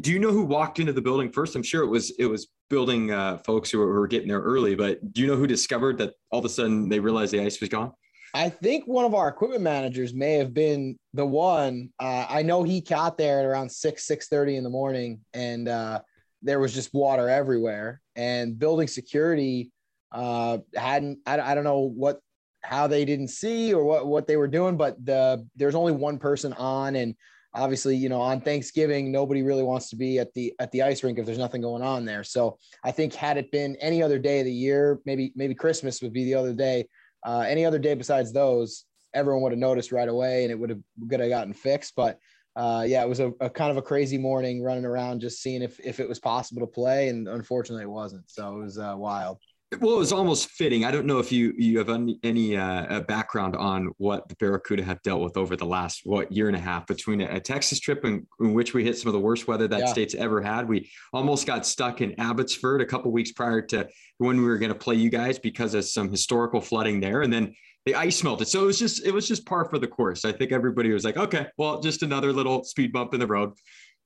Do 0.00 0.10
you 0.10 0.18
know 0.18 0.32
who 0.32 0.42
walked 0.42 0.80
into 0.80 0.92
the 0.92 1.02
building 1.02 1.30
first? 1.30 1.54
I'm 1.54 1.62
sure 1.62 1.84
it 1.84 1.88
was 1.88 2.10
it 2.18 2.26
was 2.26 2.48
building 2.68 3.12
uh, 3.12 3.38
folks 3.38 3.70
who 3.70 3.78
were, 3.78 3.86
who 3.86 4.00
were 4.00 4.08
getting 4.08 4.28
there 4.28 4.40
early, 4.40 4.74
but 4.74 5.12
do 5.12 5.20
you 5.20 5.28
know 5.28 5.36
who 5.36 5.46
discovered 5.46 5.98
that 5.98 6.14
all 6.32 6.40
of 6.40 6.44
a 6.44 6.48
sudden 6.48 6.88
they 6.88 6.98
realized 6.98 7.32
the 7.32 7.40
ice 7.40 7.60
was 7.60 7.68
gone? 7.68 7.92
I 8.34 8.48
think 8.48 8.86
one 8.86 9.04
of 9.04 9.14
our 9.14 9.28
equipment 9.28 9.62
managers 9.62 10.12
may 10.12 10.34
have 10.34 10.52
been 10.52 10.98
the 11.12 11.24
one. 11.24 11.90
Uh, 12.00 12.26
I 12.28 12.42
know 12.42 12.64
he 12.64 12.80
got 12.80 13.16
there 13.16 13.38
at 13.38 13.46
around 13.46 13.70
six 13.70 14.04
six 14.04 14.26
thirty 14.26 14.56
in 14.56 14.64
the 14.64 14.70
morning, 14.70 15.20
and 15.32 15.68
uh, 15.68 16.00
there 16.42 16.58
was 16.58 16.74
just 16.74 16.92
water 16.92 17.28
everywhere. 17.28 18.00
And 18.16 18.58
building 18.58 18.88
security 18.88 19.70
uh, 20.10 20.58
hadn't. 20.74 21.20
I, 21.26 21.40
I 21.40 21.54
don't 21.54 21.62
know 21.62 21.78
what 21.78 22.18
how 22.64 22.88
they 22.88 23.04
didn't 23.04 23.28
see 23.28 23.72
or 23.72 23.84
what 23.84 24.08
what 24.08 24.26
they 24.26 24.36
were 24.36 24.48
doing, 24.48 24.76
but 24.76 25.02
the 25.04 25.46
there's 25.54 25.76
only 25.76 25.92
one 25.92 26.18
person 26.18 26.52
on, 26.54 26.96
and 26.96 27.14
obviously, 27.54 27.94
you 27.94 28.08
know, 28.08 28.20
on 28.20 28.40
Thanksgiving, 28.40 29.12
nobody 29.12 29.42
really 29.42 29.62
wants 29.62 29.90
to 29.90 29.96
be 29.96 30.18
at 30.18 30.34
the 30.34 30.52
at 30.58 30.72
the 30.72 30.82
ice 30.82 31.04
rink 31.04 31.20
if 31.20 31.26
there's 31.26 31.38
nothing 31.38 31.60
going 31.60 31.82
on 31.82 32.04
there. 32.04 32.24
So 32.24 32.58
I 32.82 32.90
think 32.90 33.14
had 33.14 33.36
it 33.36 33.52
been 33.52 33.76
any 33.76 34.02
other 34.02 34.18
day 34.18 34.40
of 34.40 34.44
the 34.44 34.52
year, 34.52 34.98
maybe 35.06 35.32
maybe 35.36 35.54
Christmas 35.54 36.02
would 36.02 36.12
be 36.12 36.24
the 36.24 36.34
other 36.34 36.52
day 36.52 36.88
uh, 37.24 37.44
any 37.46 37.64
other 37.64 37.78
day 37.78 37.94
besides 37.94 38.32
those, 38.32 38.84
everyone 39.14 39.42
would 39.42 39.52
have 39.52 39.58
noticed 39.58 39.92
right 39.92 40.08
away 40.08 40.42
and 40.42 40.50
it 40.50 40.58
would 40.58 40.70
have 40.70 40.80
could 41.08 41.20
have 41.20 41.28
gotten 41.28 41.52
fixed. 41.52 41.94
But 41.96 42.18
uh, 42.56 42.84
yeah, 42.86 43.02
it 43.02 43.08
was 43.08 43.20
a, 43.20 43.32
a, 43.40 43.50
kind 43.50 43.70
of 43.70 43.76
a 43.76 43.82
crazy 43.82 44.18
morning 44.18 44.62
running 44.62 44.84
around 44.84 45.20
just 45.20 45.42
seeing 45.42 45.62
if 45.62 45.80
if 45.80 45.98
it 45.98 46.08
was 46.08 46.20
possible 46.20 46.60
to 46.60 46.66
play, 46.66 47.08
and 47.08 47.26
unfortunately 47.26 47.84
it 47.84 47.90
wasn't. 47.90 48.30
So 48.30 48.56
it 48.56 48.62
was 48.62 48.78
uh, 48.78 48.94
wild. 48.96 49.38
Well, 49.80 49.94
it 49.94 49.98
was 49.98 50.12
almost 50.12 50.50
fitting. 50.50 50.84
I 50.84 50.90
don't 50.90 51.06
know 51.06 51.18
if 51.18 51.32
you 51.32 51.52
you 51.56 51.78
have 51.78 51.88
any, 51.88 52.18
any 52.22 52.56
uh, 52.56 53.00
background 53.00 53.56
on 53.56 53.90
what 53.98 54.28
the 54.28 54.36
Barracuda 54.36 54.82
have 54.82 55.00
dealt 55.02 55.22
with 55.22 55.36
over 55.36 55.56
the 55.56 55.66
last 55.66 56.02
what 56.04 56.30
year 56.32 56.48
and 56.48 56.56
a 56.56 56.60
half 56.60 56.86
between 56.86 57.20
a, 57.20 57.36
a 57.36 57.40
Texas 57.40 57.80
trip 57.80 58.04
in, 58.04 58.26
in, 58.40 58.54
which 58.54 58.74
we 58.74 58.84
hit 58.84 58.98
some 58.98 59.08
of 59.08 59.12
the 59.12 59.20
worst 59.20 59.46
weather 59.48 59.68
that 59.68 59.80
yeah. 59.80 59.86
state's 59.86 60.14
ever 60.14 60.40
had. 60.40 60.68
We 60.68 60.90
almost 61.12 61.46
got 61.46 61.66
stuck 61.66 62.00
in 62.00 62.18
Abbotsford 62.20 62.80
a 62.80 62.86
couple 62.86 63.10
weeks 63.12 63.32
prior 63.32 63.62
to 63.62 63.88
when 64.18 64.38
we 64.38 64.44
were 64.44 64.58
going 64.58 64.72
to 64.72 64.78
play 64.78 64.96
you 64.96 65.10
guys 65.10 65.38
because 65.38 65.74
of 65.74 65.84
some 65.84 66.10
historical 66.10 66.60
flooding 66.60 67.00
there, 67.00 67.22
and 67.22 67.32
then 67.32 67.54
the 67.86 67.94
ice 67.94 68.22
melted. 68.22 68.48
So 68.48 68.62
it 68.62 68.66
was 68.66 68.78
just 68.78 69.04
it 69.04 69.12
was 69.12 69.28
just 69.28 69.46
par 69.46 69.66
for 69.66 69.78
the 69.78 69.86
course. 69.86 70.24
I 70.24 70.32
think 70.32 70.52
everybody 70.52 70.92
was 70.92 71.04
like, 71.04 71.16
okay, 71.16 71.46
well, 71.58 71.80
just 71.80 72.02
another 72.02 72.32
little 72.32 72.64
speed 72.64 72.92
bump 72.92 73.14
in 73.14 73.20
the 73.20 73.26
road. 73.26 73.52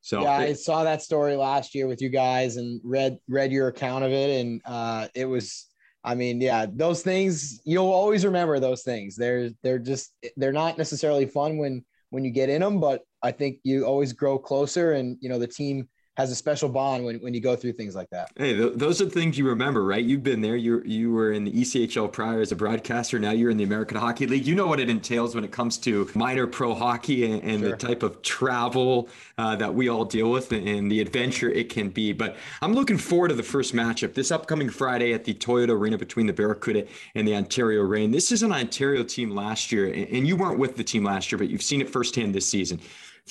So 0.08 0.22
yeah, 0.22 0.40
it, 0.40 0.48
I 0.48 0.52
saw 0.54 0.84
that 0.84 1.02
story 1.02 1.36
last 1.36 1.74
year 1.74 1.86
with 1.86 2.00
you 2.00 2.08
guys 2.08 2.56
and 2.56 2.80
read 2.82 3.18
read 3.28 3.52
your 3.52 3.68
account 3.68 4.04
of 4.04 4.10
it, 4.10 4.40
and 4.40 4.62
uh, 4.64 5.08
it 5.14 5.26
was. 5.26 5.66
I 6.02 6.14
mean, 6.14 6.40
yeah, 6.40 6.64
those 6.72 7.02
things 7.02 7.60
you'll 7.66 7.92
always 7.92 8.24
remember 8.24 8.58
those 8.58 8.84
things. 8.84 9.16
They're 9.16 9.50
they're 9.62 9.78
just 9.78 10.14
they're 10.38 10.50
not 10.50 10.78
necessarily 10.78 11.26
fun 11.26 11.58
when 11.58 11.84
when 12.08 12.24
you 12.24 12.30
get 12.30 12.48
in 12.48 12.62
them, 12.62 12.80
but 12.80 13.02
I 13.22 13.32
think 13.32 13.58
you 13.64 13.84
always 13.84 14.14
grow 14.14 14.38
closer, 14.38 14.92
and 14.92 15.18
you 15.20 15.28
know 15.28 15.38
the 15.38 15.46
team 15.46 15.90
has 16.18 16.32
a 16.32 16.34
special 16.34 16.68
bond 16.68 17.04
when, 17.04 17.16
when 17.20 17.32
you 17.32 17.40
go 17.40 17.54
through 17.54 17.72
things 17.72 17.94
like 17.94 18.10
that. 18.10 18.32
Hey, 18.36 18.52
th- 18.52 18.72
those 18.74 19.00
are 19.00 19.04
the 19.04 19.10
things 19.12 19.38
you 19.38 19.46
remember, 19.46 19.84
right? 19.84 20.04
You've 20.04 20.24
been 20.24 20.40
there. 20.40 20.56
You 20.56 20.82
you 20.84 21.12
were 21.12 21.30
in 21.30 21.44
the 21.44 21.52
ECHL 21.52 22.10
prior 22.10 22.40
as 22.40 22.50
a 22.50 22.56
broadcaster. 22.56 23.20
Now 23.20 23.30
you're 23.30 23.50
in 23.50 23.56
the 23.56 23.62
American 23.62 23.96
Hockey 23.96 24.26
League. 24.26 24.44
You 24.44 24.56
know 24.56 24.66
what 24.66 24.80
it 24.80 24.90
entails 24.90 25.36
when 25.36 25.44
it 25.44 25.52
comes 25.52 25.78
to 25.78 26.10
minor 26.16 26.48
pro 26.48 26.74
hockey 26.74 27.30
and, 27.30 27.40
and 27.44 27.60
sure. 27.60 27.70
the 27.70 27.76
type 27.76 28.02
of 28.02 28.20
travel 28.22 29.08
uh, 29.38 29.54
that 29.56 29.72
we 29.72 29.88
all 29.88 30.04
deal 30.04 30.32
with 30.32 30.50
and 30.50 30.90
the 30.90 31.00
adventure 31.00 31.50
it 31.50 31.68
can 31.68 31.88
be. 31.88 32.12
But 32.12 32.36
I'm 32.62 32.74
looking 32.74 32.98
forward 32.98 33.28
to 33.28 33.34
the 33.34 33.44
first 33.44 33.72
matchup 33.72 34.14
this 34.14 34.32
upcoming 34.32 34.70
Friday 34.70 35.12
at 35.12 35.22
the 35.22 35.34
Toyota 35.34 35.70
Arena 35.70 35.98
between 35.98 36.26
the 36.26 36.32
Barracuda 36.32 36.84
and 37.14 37.28
the 37.28 37.36
Ontario 37.36 37.82
Reign. 37.82 38.10
This 38.10 38.32
is 38.32 38.42
an 38.42 38.50
Ontario 38.50 39.04
team 39.04 39.30
last 39.30 39.70
year, 39.70 39.86
and 39.86 40.26
you 40.26 40.36
weren't 40.36 40.58
with 40.58 40.76
the 40.76 40.84
team 40.84 41.04
last 41.04 41.30
year, 41.30 41.38
but 41.38 41.48
you've 41.48 41.62
seen 41.62 41.80
it 41.80 41.88
firsthand 41.88 42.34
this 42.34 42.48
season 42.48 42.80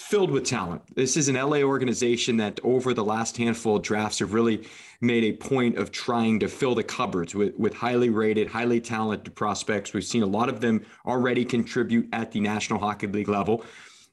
filled 0.01 0.31
with 0.31 0.45
talent. 0.45 0.81
This 0.95 1.17
is 1.17 1.27
an 1.27 1.35
LA 1.35 1.61
organization 1.61 2.37
that 2.37 2.59
over 2.63 2.93
the 2.93 3.03
last 3.03 3.37
handful 3.37 3.77
of 3.77 3.83
drafts 3.83 4.19
have 4.19 4.33
really 4.33 4.67
made 5.01 5.23
a 5.23 5.33
point 5.33 5.77
of 5.77 5.91
trying 5.91 6.39
to 6.39 6.47
fill 6.47 6.75
the 6.75 6.83
cupboards 6.83 7.35
with, 7.35 7.55
with 7.57 7.73
highly 7.73 8.09
rated, 8.09 8.47
highly 8.47 8.81
talented 8.81 9.33
prospects. 9.35 9.93
We've 9.93 10.03
seen 10.03 10.23
a 10.23 10.27
lot 10.27 10.49
of 10.49 10.61
them 10.61 10.85
already 11.05 11.45
contribute 11.45 12.09
at 12.13 12.31
the 12.31 12.39
National 12.39 12.79
Hockey 12.79 13.07
League 13.07 13.29
level. 13.29 13.63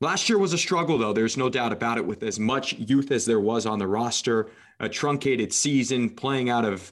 Last 0.00 0.28
year 0.28 0.38
was 0.38 0.52
a 0.52 0.58
struggle, 0.58 0.98
though. 0.98 1.12
There's 1.12 1.36
no 1.36 1.48
doubt 1.48 1.72
about 1.72 1.98
it, 1.98 2.06
with 2.06 2.22
as 2.22 2.38
much 2.38 2.74
youth 2.74 3.10
as 3.10 3.24
there 3.24 3.40
was 3.40 3.64
on 3.64 3.78
the 3.78 3.86
roster, 3.86 4.50
a 4.80 4.88
truncated 4.88 5.52
season, 5.52 6.10
playing 6.10 6.50
out 6.50 6.64
of 6.64 6.90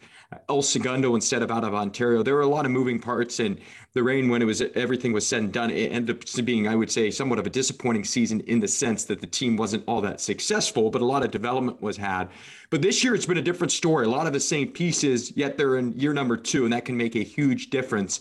El 0.48 0.62
Segundo 0.62 1.14
instead 1.14 1.42
of 1.42 1.50
out 1.50 1.64
of 1.64 1.74
Ontario. 1.74 2.22
There 2.22 2.34
were 2.34 2.42
a 2.42 2.46
lot 2.46 2.64
of 2.64 2.70
moving 2.70 2.98
parts, 2.98 3.40
and 3.40 3.58
the 3.94 4.02
Reign 4.02 4.28
when 4.30 4.40
it 4.40 4.46
was 4.46 4.62
everything 4.74 5.12
was 5.12 5.26
said 5.26 5.42
and 5.42 5.52
done, 5.52 5.70
it 5.70 5.92
ended 5.92 6.16
up 6.16 6.44
being, 6.46 6.66
I 6.66 6.74
would 6.74 6.90
say, 6.90 7.10
somewhat 7.10 7.38
of 7.38 7.46
a 7.46 7.50
disappointing 7.50 8.04
season 8.04 8.40
in 8.40 8.58
the 8.58 8.68
sense 8.68 9.04
that 9.04 9.20
the 9.20 9.26
team 9.26 9.56
wasn't 9.56 9.84
all 9.86 10.00
that 10.00 10.20
successful, 10.20 10.90
but 10.90 11.02
a 11.02 11.04
lot 11.04 11.24
of 11.24 11.30
development 11.30 11.82
was 11.82 11.98
had. 11.98 12.28
But 12.70 12.80
this 12.80 13.04
year, 13.04 13.14
it's 13.14 13.26
been 13.26 13.36
a 13.36 13.42
different 13.42 13.70
story. 13.70 14.06
A 14.06 14.08
lot 14.10 14.26
of 14.26 14.32
the 14.32 14.40
same 14.40 14.68
pieces, 14.68 15.36
yet 15.36 15.58
they're 15.58 15.76
in 15.76 15.92
year 15.92 16.14
number 16.14 16.38
two, 16.38 16.64
and 16.64 16.72
that 16.72 16.86
can 16.86 16.96
make 16.96 17.16
a 17.16 17.22
huge 17.22 17.68
difference. 17.68 18.20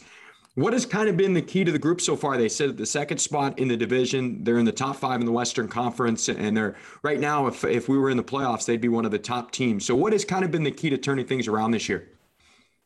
What 0.56 0.74
has 0.74 0.86
kind 0.86 1.08
of 1.08 1.16
been 1.16 1.34
the 1.34 1.42
key 1.42 1.64
to 1.64 1.72
the 1.72 1.80
group 1.80 2.02
so 2.02 2.18
far? 2.18 2.36
They 2.36 2.50
said 2.50 2.72
at 2.72 2.78
the 2.78 2.86
second 2.86 3.20
spot 3.20 3.58
in 3.58 3.70
the 3.70 3.78
division. 3.78 4.44
They're 4.44 4.58
in 4.58 4.66
the 4.66 4.74
top 4.74 4.98
five 4.98 5.22
in 5.22 5.26
the 5.26 5.32
Western 5.32 5.70
Conference, 5.70 6.28
and 6.28 6.58
they're 6.58 6.76
right 7.04 7.22
now. 7.22 7.48
If 7.48 7.64
if 7.64 7.88
we 7.88 7.98
were 7.98 8.10
in 8.10 8.18
the 8.18 8.24
playoffs, 8.24 8.66
they'd 8.66 8.82
be 8.82 8.90
one 8.90 9.06
of 9.06 9.12
the 9.12 9.20
top 9.20 9.52
teams. 9.52 9.86
So, 9.86 9.96
what 9.96 10.12
has 10.12 10.26
kind 10.26 10.44
of 10.44 10.52
been 10.52 10.64
the 10.64 10.72
key 10.72 10.90
to 10.90 10.98
turning 10.98 11.26
things 11.26 11.48
around 11.48 11.72
this 11.72 11.88
year? 11.88 12.10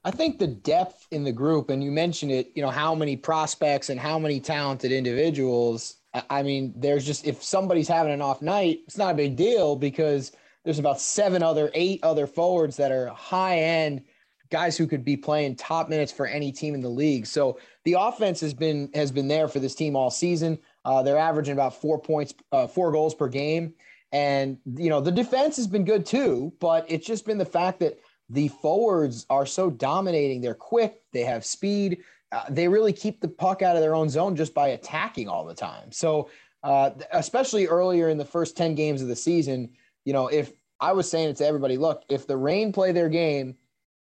I 0.06 0.12
think 0.12 0.38
the 0.38 0.48
depth 0.48 1.08
in 1.10 1.24
the 1.24 1.32
group, 1.32 1.72
and 1.72 1.84
you 1.84 1.92
mentioned 1.92 2.32
it, 2.32 2.52
you 2.54 2.62
know, 2.62 2.70
how 2.70 2.94
many 2.94 3.18
prospects 3.18 3.90
and 3.90 4.00
how 4.00 4.20
many 4.20 4.40
talented 4.40 4.92
individuals. 4.92 5.96
I 6.30 6.44
mean, 6.44 6.74
there's 6.78 7.04
just 7.04 7.26
if 7.26 7.44
somebody's 7.44 7.88
having 7.88 8.14
an 8.14 8.22
off 8.22 8.44
night, 8.44 8.82
it's 8.86 9.00
not 9.00 9.16
a 9.16 9.18
big 9.18 9.36
deal 9.36 9.76
because 9.76 10.32
there's 10.64 10.78
about 10.78 11.02
seven 11.02 11.42
other, 11.42 11.72
eight 11.74 12.02
other 12.04 12.28
forwards 12.28 12.78
that 12.78 12.92
are 12.92 13.08
high 13.08 13.58
end 13.58 14.04
guys 14.52 14.78
who 14.78 14.86
could 14.86 15.04
be 15.04 15.18
playing 15.18 15.56
top 15.56 15.90
minutes 15.90 16.12
for 16.12 16.28
any 16.28 16.52
team 16.52 16.76
in 16.76 16.82
the 16.82 16.88
league. 16.88 17.26
So 17.26 17.60
the 17.84 17.94
offense 17.94 18.40
has 18.42 18.54
been 18.54 18.92
has 18.94 19.12
been 19.12 19.28
there 19.28 19.48
for 19.48 19.60
this 19.60 19.74
team 19.74 19.96
all 19.96 20.12
season. 20.12 20.60
Uh, 20.86 21.02
they're 21.02 21.18
averaging 21.18 21.54
about 21.54 21.82
four 21.82 22.00
points, 22.00 22.36
uh, 22.52 22.68
four 22.68 22.92
goals 22.92 23.16
per 23.16 23.28
game, 23.28 23.74
and 24.12 24.60
you 24.76 24.92
know 24.92 25.02
the 25.02 25.12
defense 25.12 25.56
has 25.58 25.66
been 25.66 25.84
good 25.84 26.06
too. 26.06 26.54
But 26.60 26.86
it's 26.88 27.08
just 27.08 27.26
been 27.26 27.40
the 27.40 27.46
fact 27.46 27.80
that 27.80 27.98
the 28.30 28.48
forwards 28.48 29.26
are 29.30 29.46
so 29.46 29.70
dominating. 29.70 30.42
They're 30.42 30.54
quick, 30.54 31.02
they 31.14 31.24
have 31.24 31.46
speed. 31.46 32.04
Uh, 32.32 32.44
they 32.50 32.68
really 32.68 32.94
keep 32.94 33.22
the 33.22 33.28
puck 33.28 33.62
out 33.62 33.76
of 33.76 33.82
their 33.82 33.96
own 33.96 34.10
zone 34.10 34.36
just 34.36 34.54
by 34.54 34.70
attacking 34.70 35.30
all 35.30 35.46
the 35.46 35.54
time. 35.54 35.92
So, 35.92 36.30
uh, 36.64 36.92
especially 37.12 37.68
earlier 37.68 38.10
in 38.10 38.18
the 38.18 38.26
first 38.26 38.58
10 38.58 38.74
games 38.74 39.02
of 39.02 39.08
the 39.08 39.16
season, 39.16 39.70
you 40.04 40.14
know, 40.14 40.28
if 40.28 40.52
I 40.80 40.94
was 40.94 41.10
saying 41.10 41.30
it 41.30 41.38
to 41.38 41.46
everybody, 41.46 41.78
look, 41.78 42.04
if 42.10 42.26
the 42.26 42.36
Reign 42.36 42.74
play 42.74 42.92
their 42.92 43.10
game, 43.10 43.56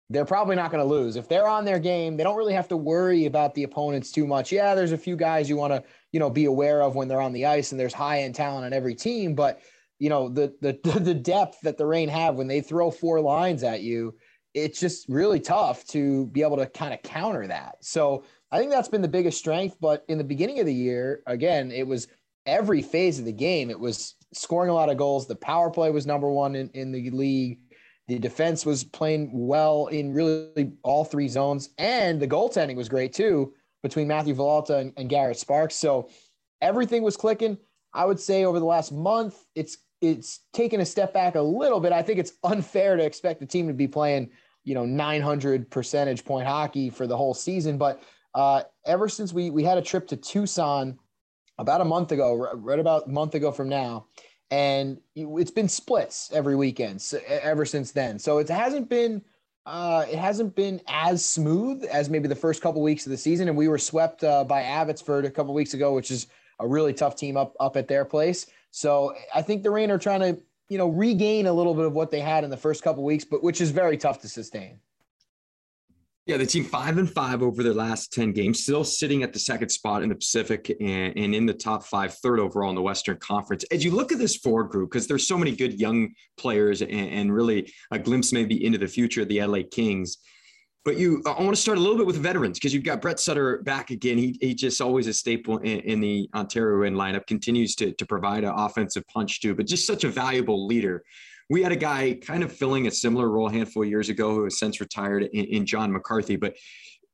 they're 0.09 0.25
probably 0.25 0.57
not 0.57 0.71
going 0.71 0.83
to 0.83 0.89
lose. 0.89 1.17
If 1.17 1.29
they're 1.29 1.49
on 1.49 1.65
their 1.65 1.79
game, 1.79 2.17
they 2.17 2.23
don't 2.23 2.37
really 2.37 2.53
have 2.53 2.69
to 2.69 2.77
worry 2.77 3.27
about 3.27 3.55
the 3.55 3.65
opponents 3.65 4.13
too 4.13 4.27
much. 4.27 4.53
Yeah, 4.53 4.75
there's 4.75 4.93
a 4.93 4.99
few 4.99 5.17
guys 5.17 5.49
you 5.49 5.57
want 5.57 5.73
to, 5.73 5.83
you 6.13 6.21
know, 6.21 6.31
be 6.31 6.45
aware 6.45 6.83
of 6.83 6.95
when 6.95 7.09
they're 7.09 7.21
on 7.21 7.33
the 7.33 7.47
ice 7.47 7.73
and 7.73 7.81
there's 7.81 7.95
high 7.95 8.21
end 8.21 8.35
talent 8.35 8.65
on 8.65 8.73
every 8.73 8.95
team, 8.95 9.35
but 9.35 9.61
you 10.03 10.09
know 10.09 10.29
the 10.29 10.53
the 10.61 10.73
the 10.99 11.15
depth 11.15 11.61
that 11.63 11.79
the 11.79 11.87
Reign 11.87 12.09
have 12.09 12.35
when 12.35 12.49
they 12.49 12.61
throw 12.61 12.91
four 12.91 13.21
lines 13.21 13.63
at 13.63 13.83
you 13.83 14.15
it's 14.53 14.81
just 14.81 15.09
really 15.09 15.41
tough 15.41 15.87
to 15.87 16.27
be 16.27 16.43
able 16.43 16.59
to 16.59 16.67
kind 16.67 16.93
of 16.93 17.01
counter 17.03 17.47
that. 17.47 17.77
So 17.81 18.25
i 18.51 18.59
think 18.59 18.71
that's 18.71 18.89
been 18.89 19.01
the 19.01 19.09
biggest 19.09 19.39
strength 19.39 19.77
but 19.81 20.05
in 20.09 20.19
the 20.19 20.25
beginning 20.25 20.59
of 20.59 20.67
the 20.67 20.75
year 20.75 21.23
again 21.27 21.71
it 21.71 21.87
was 21.87 22.09
every 22.45 22.83
phase 22.83 23.21
of 23.21 23.25
the 23.25 23.33
game 23.33 23.71
it 23.71 23.79
was 23.79 24.17
scoring 24.35 24.71
a 24.71 24.75
lot 24.75 24.89
of 24.89 24.97
goals. 24.97 25.29
The 25.29 25.37
power 25.37 25.71
play 25.71 25.91
was 25.91 26.07
number 26.07 26.31
one 26.31 26.55
in, 26.55 26.71
in 26.71 26.91
the 26.91 27.11
league. 27.11 27.59
The 28.09 28.19
defense 28.19 28.67
was 28.67 28.83
playing 28.83 29.31
well 29.33 29.87
in 29.87 30.13
really 30.13 30.73
all 30.83 31.05
three 31.05 31.29
zones 31.29 31.71
and 31.79 32.21
the 32.21 32.27
goaltending 32.27 32.77
was 32.77 32.89
great 32.89 33.13
too 33.13 33.55
between 33.83 34.09
matthew 34.09 34.35
Villalta 34.35 34.81
and, 34.81 34.93
and 34.97 35.09
garrett 35.09 35.39
sparks. 35.39 35.77
So 35.77 36.09
everything 36.61 37.03
was 37.03 37.17
clicking. 37.17 37.57
I 37.95 38.05
would 38.05 38.19
say 38.19 38.45
over 38.45 38.59
the 38.59 38.65
last 38.65 38.91
month 38.93 39.37
it's 39.55 39.79
it's 40.03 40.41
taken 40.53 40.81
a 40.81 40.85
step 40.85 41.15
back 41.15 41.37
a 41.37 41.41
little 41.41 41.81
bit. 41.81 41.93
I 41.93 42.03
think 42.03 42.19
it's 42.19 42.33
unfair 42.45 42.97
to 42.97 43.05
expect 43.05 43.41
the 43.41 43.47
team 43.47 43.69
to 43.69 43.73
be 43.73 43.89
playing, 43.89 44.31
you 44.65 44.75
know, 44.75 44.85
900 44.85 45.71
percentage 45.71 46.25
point 46.25 46.47
hockey 46.47 46.91
for 46.91 47.07
the 47.07 47.17
whole 47.17 47.33
season. 47.33 47.79
But 47.79 48.03
uh, 48.35 48.65
ever 48.85 49.09
since 49.09 49.33
we 49.33 49.51
we 49.51 49.63
had 49.63 49.79
a 49.79 49.83
trip 49.83 50.09
to 50.09 50.17
Tucson 50.17 50.99
about 51.59 51.81
a 51.81 51.85
month 51.85 52.13
ago, 52.13 52.51
right 52.55 52.79
about 52.79 53.07
a 53.07 53.11
month 53.11 53.35
ago 53.35 53.53
from 53.53 53.69
now, 53.69 54.07
and 54.51 55.01
it's 55.15 55.51
been 55.51 55.69
splits 55.69 56.31
every 56.33 56.57
weekend 56.57 57.01
so, 57.01 57.21
ever 57.27 57.65
since 57.65 57.93
then. 57.93 58.19
So 58.19 58.39
it 58.39 58.49
hasn't 58.49 58.89
been 58.89 59.23
uh, 59.65 60.05
it 60.11 60.19
hasn't 60.19 60.57
been 60.57 60.81
as 60.89 61.25
smooth 61.25 61.85
as 61.85 62.11
maybe 62.11 62.27
the 62.27 62.35
first 62.35 62.61
couple 62.61 62.83
weeks 62.83 63.07
of 63.07 63.11
the 63.11 63.17
season. 63.17 63.47
And 63.47 63.57
we 63.57 63.69
were 63.69 63.79
swept 63.79 64.25
uh, 64.25 64.43
by 64.43 64.63
Abbotsford 64.63 65.25
a 65.25 65.31
couple 65.31 65.55
weeks 65.55 65.75
ago, 65.75 65.95
which 65.95 66.11
is 66.11 66.27
a 66.59 66.67
really 66.67 66.93
tough 66.93 67.15
team 67.15 67.37
up 67.37 67.55
up 67.61 67.77
at 67.77 67.87
their 67.87 68.05
place. 68.05 68.47
So 68.73 69.15
I 69.35 69.43
think 69.43 69.63
the 69.63 69.71
Reign 69.71 69.91
are 69.91 69.99
trying 69.99 70.21
to, 70.21 70.43
you 70.69 70.79
know, 70.79 70.89
regain 70.89 71.47
a 71.47 71.53
little 71.53 71.75
bit 71.75 71.85
of 71.85 71.93
what 71.93 72.11
they 72.11 72.21
had 72.21 72.43
in 72.43 72.51
the 72.51 72.57
first 72.57 72.83
couple 72.83 73.05
weeks, 73.05 73.25
but 73.25 73.43
which 73.43 73.61
is 73.61 73.71
very 73.71 73.97
tough 73.97 74.21
to 74.23 74.29
sustain. 74.29 74.81
Yeah, 76.25 76.37
the 76.37 76.47
team 76.47 76.65
five 76.65 76.99
and 76.99 77.11
five 77.11 77.43
over 77.43 77.63
their 77.65 77.75
last 77.75 78.13
10 78.13 78.33
games, 78.33 78.63
still 78.63 78.85
sitting 78.85 79.25
at 79.25 79.33
the 79.33 79.41
second 79.41 79.71
spot 79.71 80.05
in 80.05 80.09
the 80.09 80.15
Pacific 80.15 80.75
and, 80.81 81.13
and 81.17 81.35
in 81.35 81.47
the 81.47 81.53
top 81.53 81.85
five, 81.85 82.15
third 82.15 82.39
overall 82.39 82.71
in 82.71 82.77
the 82.77 82.83
Western 82.83 83.17
Conference. 83.17 83.65
As 83.73 83.85
you 83.85 83.91
look 83.91 84.13
at 84.13 84.19
this 84.19 84.37
forward 84.37 84.69
group, 84.69 84.91
because 84.91 85.09
there's 85.09 85.27
so 85.27 85.37
many 85.37 85.55
good 85.55 85.81
young 85.81 86.15
players 86.39 86.81
and, 86.81 86.93
and, 86.93 87.35
really 87.35 87.73
a 87.91 87.99
glimpse 87.99 88.33
maybe 88.33 88.65
into 88.65 88.79
the 88.79 88.87
future 88.87 89.23
of 89.23 89.29
the 89.29 89.45
LA 89.45 89.63
Kings. 89.69 90.19
But 90.85 90.97
you, 90.97 91.23
I 91.27 91.41
want 91.43 91.55
to 91.55 91.61
start 91.61 91.79
a 91.79 91.81
little 91.81 91.97
bit 91.97 92.07
with 92.07 92.17
veterans 92.17 92.59
because 92.59 92.75
you've 92.75 92.83
got 92.83 93.01
Brett 93.01 93.21
Sutter 93.21 93.63
back 93.63 93.91
again. 93.91 94.19
He, 94.19 94.37
he 94.41 94.55
just 94.55 94.81
always 94.81 95.07
a 95.07 95.13
staple 95.13 95.59
in, 95.59 95.79
in 95.81 96.01
the 96.01 96.29
Ontario 96.35 96.83
in 96.83 96.95
lineup, 96.95 97.27
continues 97.27 97.77
to, 97.77 97.93
to 97.93 98.07
provide 98.07 98.43
an 98.43 98.53
offensive 98.55 99.07
punch 99.07 99.41
too, 99.41 99.55
but 99.55 99.67
just 99.67 99.87
such 99.87 100.03
a 100.05 100.09
valuable 100.09 100.67
leader 100.67 101.05
we 101.53 101.63
had 101.63 101.71
a 101.71 101.77
guy 101.77 102.15
kind 102.15 102.43
of 102.43 102.51
filling 102.51 102.87
a 102.87 102.91
similar 102.91 103.29
role 103.29 103.49
a 103.49 103.53
handful 103.53 103.83
of 103.83 103.89
years 103.89 104.09
ago 104.09 104.35
who 104.35 104.45
has 104.45 104.59
since 104.59 104.81
retired 104.81 105.25
in, 105.25 105.45
in 105.45 105.67
John 105.67 105.93
McCarthy. 105.93 106.37
But 106.37 106.57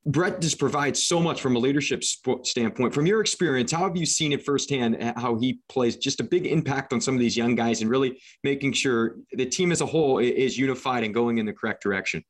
Brett 0.07 0.41
just 0.41 0.61
provides 0.61 1.03
so 1.03 1.21
much 1.21 1.41
from 1.41 1.57
a 1.57 1.59
leadership 1.59 2.05
sp- 2.07 2.45
standpoint. 2.45 2.95
From 2.95 3.05
your 3.05 3.21
experience, 3.21 3.73
how 3.73 3.83
have 3.83 3.97
you 3.97 4.07
seen 4.07 4.33
it 4.33 4.45
firsthand? 4.45 5.03
Uh, 5.03 5.13
how 5.17 5.37
he 5.39 5.61
plays 5.69 5.97
just 5.97 6.21
a 6.21 6.25
big 6.25 6.47
impact 6.47 6.93
on 6.93 7.01
some 7.01 7.15
of 7.15 7.21
these 7.21 7.37
young 7.37 7.57
guys 7.57 7.83
and 7.83 7.91
really 7.91 8.21
making 8.45 8.73
sure 8.73 9.17
the 9.33 9.45
team 9.45 9.73
as 9.73 9.81
a 9.81 9.87
whole 9.87 10.19
is 10.19 10.57
unified 10.57 11.03
and 11.03 11.13
going 11.13 11.39
in 11.39 11.47
the 11.47 11.53
correct 11.53 11.83
direction. 11.83 12.23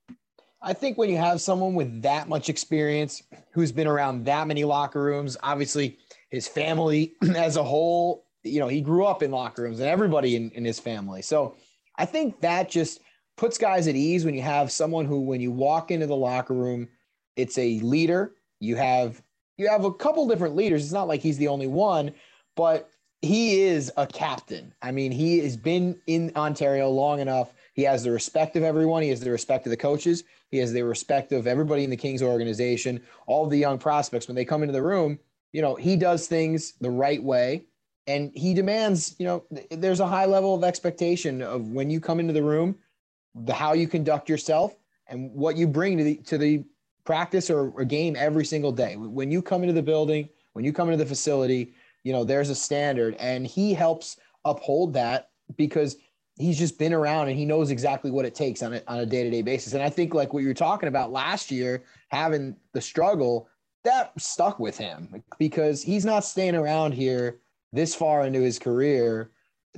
I 0.60 0.72
think 0.72 0.98
when 0.98 1.08
you 1.08 1.16
have 1.16 1.40
someone 1.40 1.74
with 1.74 2.02
that 2.02 2.28
much 2.28 2.48
experience, 2.48 3.22
who's 3.52 3.72
been 3.72 3.86
around 3.86 4.24
that 4.24 4.46
many 4.46 4.64
locker 4.64 5.02
rooms, 5.02 5.36
obviously 5.42 5.98
his 6.30 6.48
family 6.48 7.14
as 7.36 7.56
a 7.56 7.62
whole, 7.62 8.26
you 8.42 8.60
know, 8.60 8.68
he 8.68 8.80
grew 8.80 9.04
up 9.04 9.22
in 9.22 9.30
locker 9.30 9.62
rooms 9.62 9.80
and 9.80 9.88
everybody 9.88 10.36
in, 10.36 10.50
in 10.50 10.64
his 10.64 10.80
family. 10.80 11.22
So 11.22 11.56
I 11.96 12.04
think 12.04 12.40
that 12.40 12.68
just 12.68 13.00
puts 13.36 13.56
guys 13.56 13.86
at 13.86 13.94
ease 13.94 14.24
when 14.24 14.34
you 14.34 14.42
have 14.42 14.72
someone 14.72 15.06
who, 15.06 15.20
when 15.20 15.40
you 15.40 15.52
walk 15.52 15.90
into 15.90 16.06
the 16.06 16.16
locker 16.16 16.54
room, 16.54 16.88
it's 17.36 17.56
a 17.56 17.78
leader. 17.80 18.32
You 18.60 18.76
have 18.76 19.22
you 19.56 19.68
have 19.68 19.84
a 19.84 19.92
couple 19.92 20.26
different 20.28 20.56
leaders. 20.56 20.84
It's 20.84 20.92
not 20.92 21.08
like 21.08 21.20
he's 21.20 21.36
the 21.36 21.48
only 21.48 21.66
one, 21.66 22.12
but 22.56 22.90
he 23.22 23.62
is 23.62 23.92
a 23.96 24.06
captain. 24.06 24.72
I 24.80 24.92
mean, 24.92 25.10
he 25.10 25.40
has 25.40 25.56
been 25.56 26.00
in 26.06 26.32
Ontario 26.36 26.88
long 26.88 27.20
enough. 27.20 27.52
He 27.78 27.84
has 27.84 28.02
the 28.02 28.10
respect 28.10 28.56
of 28.56 28.64
everyone. 28.64 29.04
He 29.04 29.10
has 29.10 29.20
the 29.20 29.30
respect 29.30 29.64
of 29.64 29.70
the 29.70 29.76
coaches. 29.76 30.24
He 30.50 30.58
has 30.58 30.72
the 30.72 30.82
respect 30.82 31.30
of 31.30 31.46
everybody 31.46 31.84
in 31.84 31.90
the 31.90 31.96
Kings 31.96 32.24
organization, 32.24 33.00
all 33.28 33.46
the 33.46 33.56
young 33.56 33.78
prospects. 33.78 34.26
When 34.26 34.34
they 34.34 34.44
come 34.44 34.64
into 34.64 34.72
the 34.72 34.82
room, 34.82 35.16
you 35.52 35.62
know, 35.62 35.76
he 35.76 35.94
does 35.94 36.26
things 36.26 36.72
the 36.80 36.90
right 36.90 37.22
way 37.22 37.66
and 38.08 38.32
he 38.34 38.52
demands 38.52 39.14
you 39.20 39.26
know 39.26 39.44
there's 39.70 40.00
a 40.00 40.06
high 40.06 40.24
level 40.24 40.56
of 40.56 40.64
expectation 40.64 41.40
of 41.40 41.68
when 41.68 41.88
you 41.88 42.00
come 42.00 42.18
into 42.18 42.32
the 42.32 42.42
room 42.42 42.74
the 43.44 43.54
how 43.54 43.74
you 43.74 43.86
conduct 43.86 44.28
yourself 44.28 44.74
and 45.06 45.30
what 45.32 45.56
you 45.56 45.68
bring 45.68 45.96
to 45.98 46.02
the 46.02 46.16
to 46.16 46.38
the 46.38 46.64
practice 47.04 47.48
or, 47.48 47.70
or 47.70 47.84
game 47.84 48.16
every 48.18 48.44
single 48.44 48.72
day 48.72 48.96
when 48.96 49.30
you 49.30 49.40
come 49.40 49.62
into 49.62 49.74
the 49.74 49.82
building 49.82 50.28
when 50.54 50.64
you 50.64 50.72
come 50.72 50.88
into 50.88 51.02
the 51.02 51.08
facility 51.08 51.74
you 52.02 52.12
know 52.12 52.24
there's 52.24 52.50
a 52.50 52.54
standard 52.54 53.14
and 53.20 53.46
he 53.46 53.72
helps 53.72 54.16
uphold 54.44 54.92
that 54.94 55.30
because 55.56 55.96
he's 56.38 56.58
just 56.58 56.78
been 56.78 56.92
around 56.92 57.28
and 57.28 57.38
he 57.38 57.44
knows 57.44 57.70
exactly 57.70 58.10
what 58.10 58.24
it 58.24 58.34
takes 58.34 58.62
on 58.62 58.74
a, 58.74 58.82
on 58.86 59.00
a 59.00 59.06
day-to-day 59.06 59.42
basis 59.42 59.72
and 59.72 59.82
i 59.82 59.90
think 59.90 60.14
like 60.14 60.32
what 60.32 60.42
you 60.42 60.48
were 60.48 60.54
talking 60.54 60.88
about 60.88 61.12
last 61.12 61.50
year 61.50 61.84
having 62.08 62.56
the 62.72 62.80
struggle 62.80 63.48
that 63.84 64.12
stuck 64.20 64.58
with 64.58 64.76
him 64.76 65.22
because 65.38 65.82
he's 65.82 66.04
not 66.04 66.24
staying 66.24 66.54
around 66.54 66.92
here 66.92 67.40
this 67.72 67.94
far 67.94 68.26
into 68.26 68.40
his 68.40 68.58
career 68.58 69.30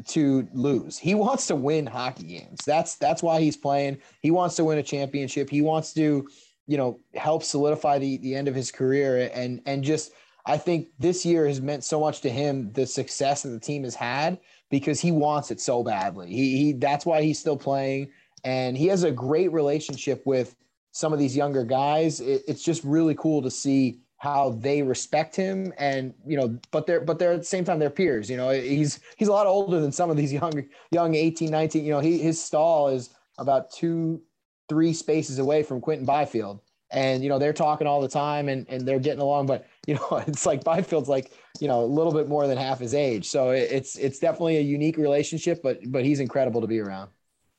to 0.07 0.49
lose. 0.53 0.99
He 0.99 1.15
wants 1.15 1.47
to 1.49 1.57
win 1.57 1.87
hockey 1.87 2.25
games. 2.25 2.61
That's 2.65 2.97
that's 2.97 3.23
why 3.23 3.41
he's 3.41 3.57
playing. 3.57 3.99
He 4.23 4.31
wants 4.31 4.57
to 4.57 4.65
win 4.65 4.79
a 4.79 4.83
championship. 4.83 5.51
He 5.51 5.63
wants 5.63 5.93
to, 5.95 6.29
you 6.67 6.77
know, 6.77 7.01
help 7.15 7.43
solidify 7.43 7.99
the 7.99 8.17
the 8.19 8.35
end 8.35 8.49
of 8.49 8.55
his 8.55 8.71
career 8.71 9.31
and 9.35 9.61
and 9.67 9.85
just 9.85 10.13
I 10.47 10.57
think 10.57 10.89
this 10.99 11.27
year 11.27 11.47
has 11.47 11.61
meant 11.61 11.85
so 11.85 12.01
much 12.01 12.23
to 12.23 12.31
him 12.31 12.73
the 12.73 12.87
success 12.87 13.43
that 13.43 13.51
the 13.51 13.61
team 13.61 13.85
has 13.85 13.95
had 13.95 14.39
because 14.71 15.01
he 15.01 15.13
wants 15.13 15.51
it 15.51 15.61
so 15.61 15.83
badly. 15.83 16.29
He, 16.29 16.57
he 16.57 16.73
that's 16.73 17.05
why 17.05 17.23
he's 17.23 17.39
still 17.39 17.57
playing 17.57 18.11
and 18.45 18.77
he 18.77 18.87
has 18.87 19.03
a 19.03 19.11
great 19.11 19.53
relationship 19.53 20.25
with 20.25 20.57
some 20.93 21.13
of 21.13 21.19
these 21.19 21.37
younger 21.37 21.65
guys. 21.65 22.21
It, 22.21 22.43
it's 22.49 22.63
just 22.63 22.83
really 22.85 23.15
cool 23.15 23.43
to 23.43 23.51
see 23.51 24.01
how 24.21 24.51
they 24.61 24.83
respect 24.83 25.35
him 25.35 25.73
and 25.79 26.13
you 26.27 26.37
know 26.37 26.59
but 26.73 26.87
they're 26.87 27.01
but 27.01 27.19
they're 27.19 27.33
at 27.33 27.39
the 27.39 27.45
same 27.45 27.65
time 27.65 27.79
they're 27.79 27.89
peers 27.89 28.29
you 28.29 28.37
know 28.37 28.51
he's 28.51 29.01
he's 29.17 29.29
a 29.29 29.33
lot 29.33 29.47
older 29.47 29.81
than 29.81 29.91
some 29.91 30.11
of 30.11 30.17
these 30.19 30.31
young 30.31 30.53
young 30.91 31.15
18 31.15 31.51
19 31.51 31.83
you 31.83 31.91
know 31.91 32.01
he, 32.01 32.19
his 32.19 32.43
stall 32.43 32.89
is 32.89 33.09
about 33.39 33.71
two 33.71 34.21
three 34.69 34.93
spaces 34.93 35.39
away 35.39 35.63
from 35.63 35.81
Quinton 35.81 36.05
byfield 36.05 36.61
and 36.91 37.23
you 37.23 37.29
know 37.29 37.39
they're 37.39 37.53
talking 37.53 37.87
all 37.87 38.01
the 38.01 38.09
time 38.09 38.49
and, 38.49 38.67
and 38.69 38.87
they're 38.87 38.99
getting 38.99 39.21
along 39.21 39.47
but 39.47 39.67
you 39.87 39.95
know 39.95 40.09
it's 40.27 40.47
like 40.47 40.65
byfield's 40.65 41.09
like 41.09 41.33
you 41.61 41.69
know 41.69 41.83
a 41.83 41.87
little 41.87 42.13
bit 42.13 42.29
more 42.29 42.47
than 42.47 42.59
half 42.59 42.79
his 42.79 42.95
age 42.95 43.29
so 43.29 43.51
it's 43.51 43.97
it's 43.97 44.19
definitely 44.19 44.59
a 44.59 44.63
unique 44.63 44.97
relationship 44.97 45.61
but 45.63 45.79
but 45.87 46.05
he's 46.05 46.21
incredible 46.21 46.61
to 46.61 46.67
be 46.67 46.81
around 46.81 47.11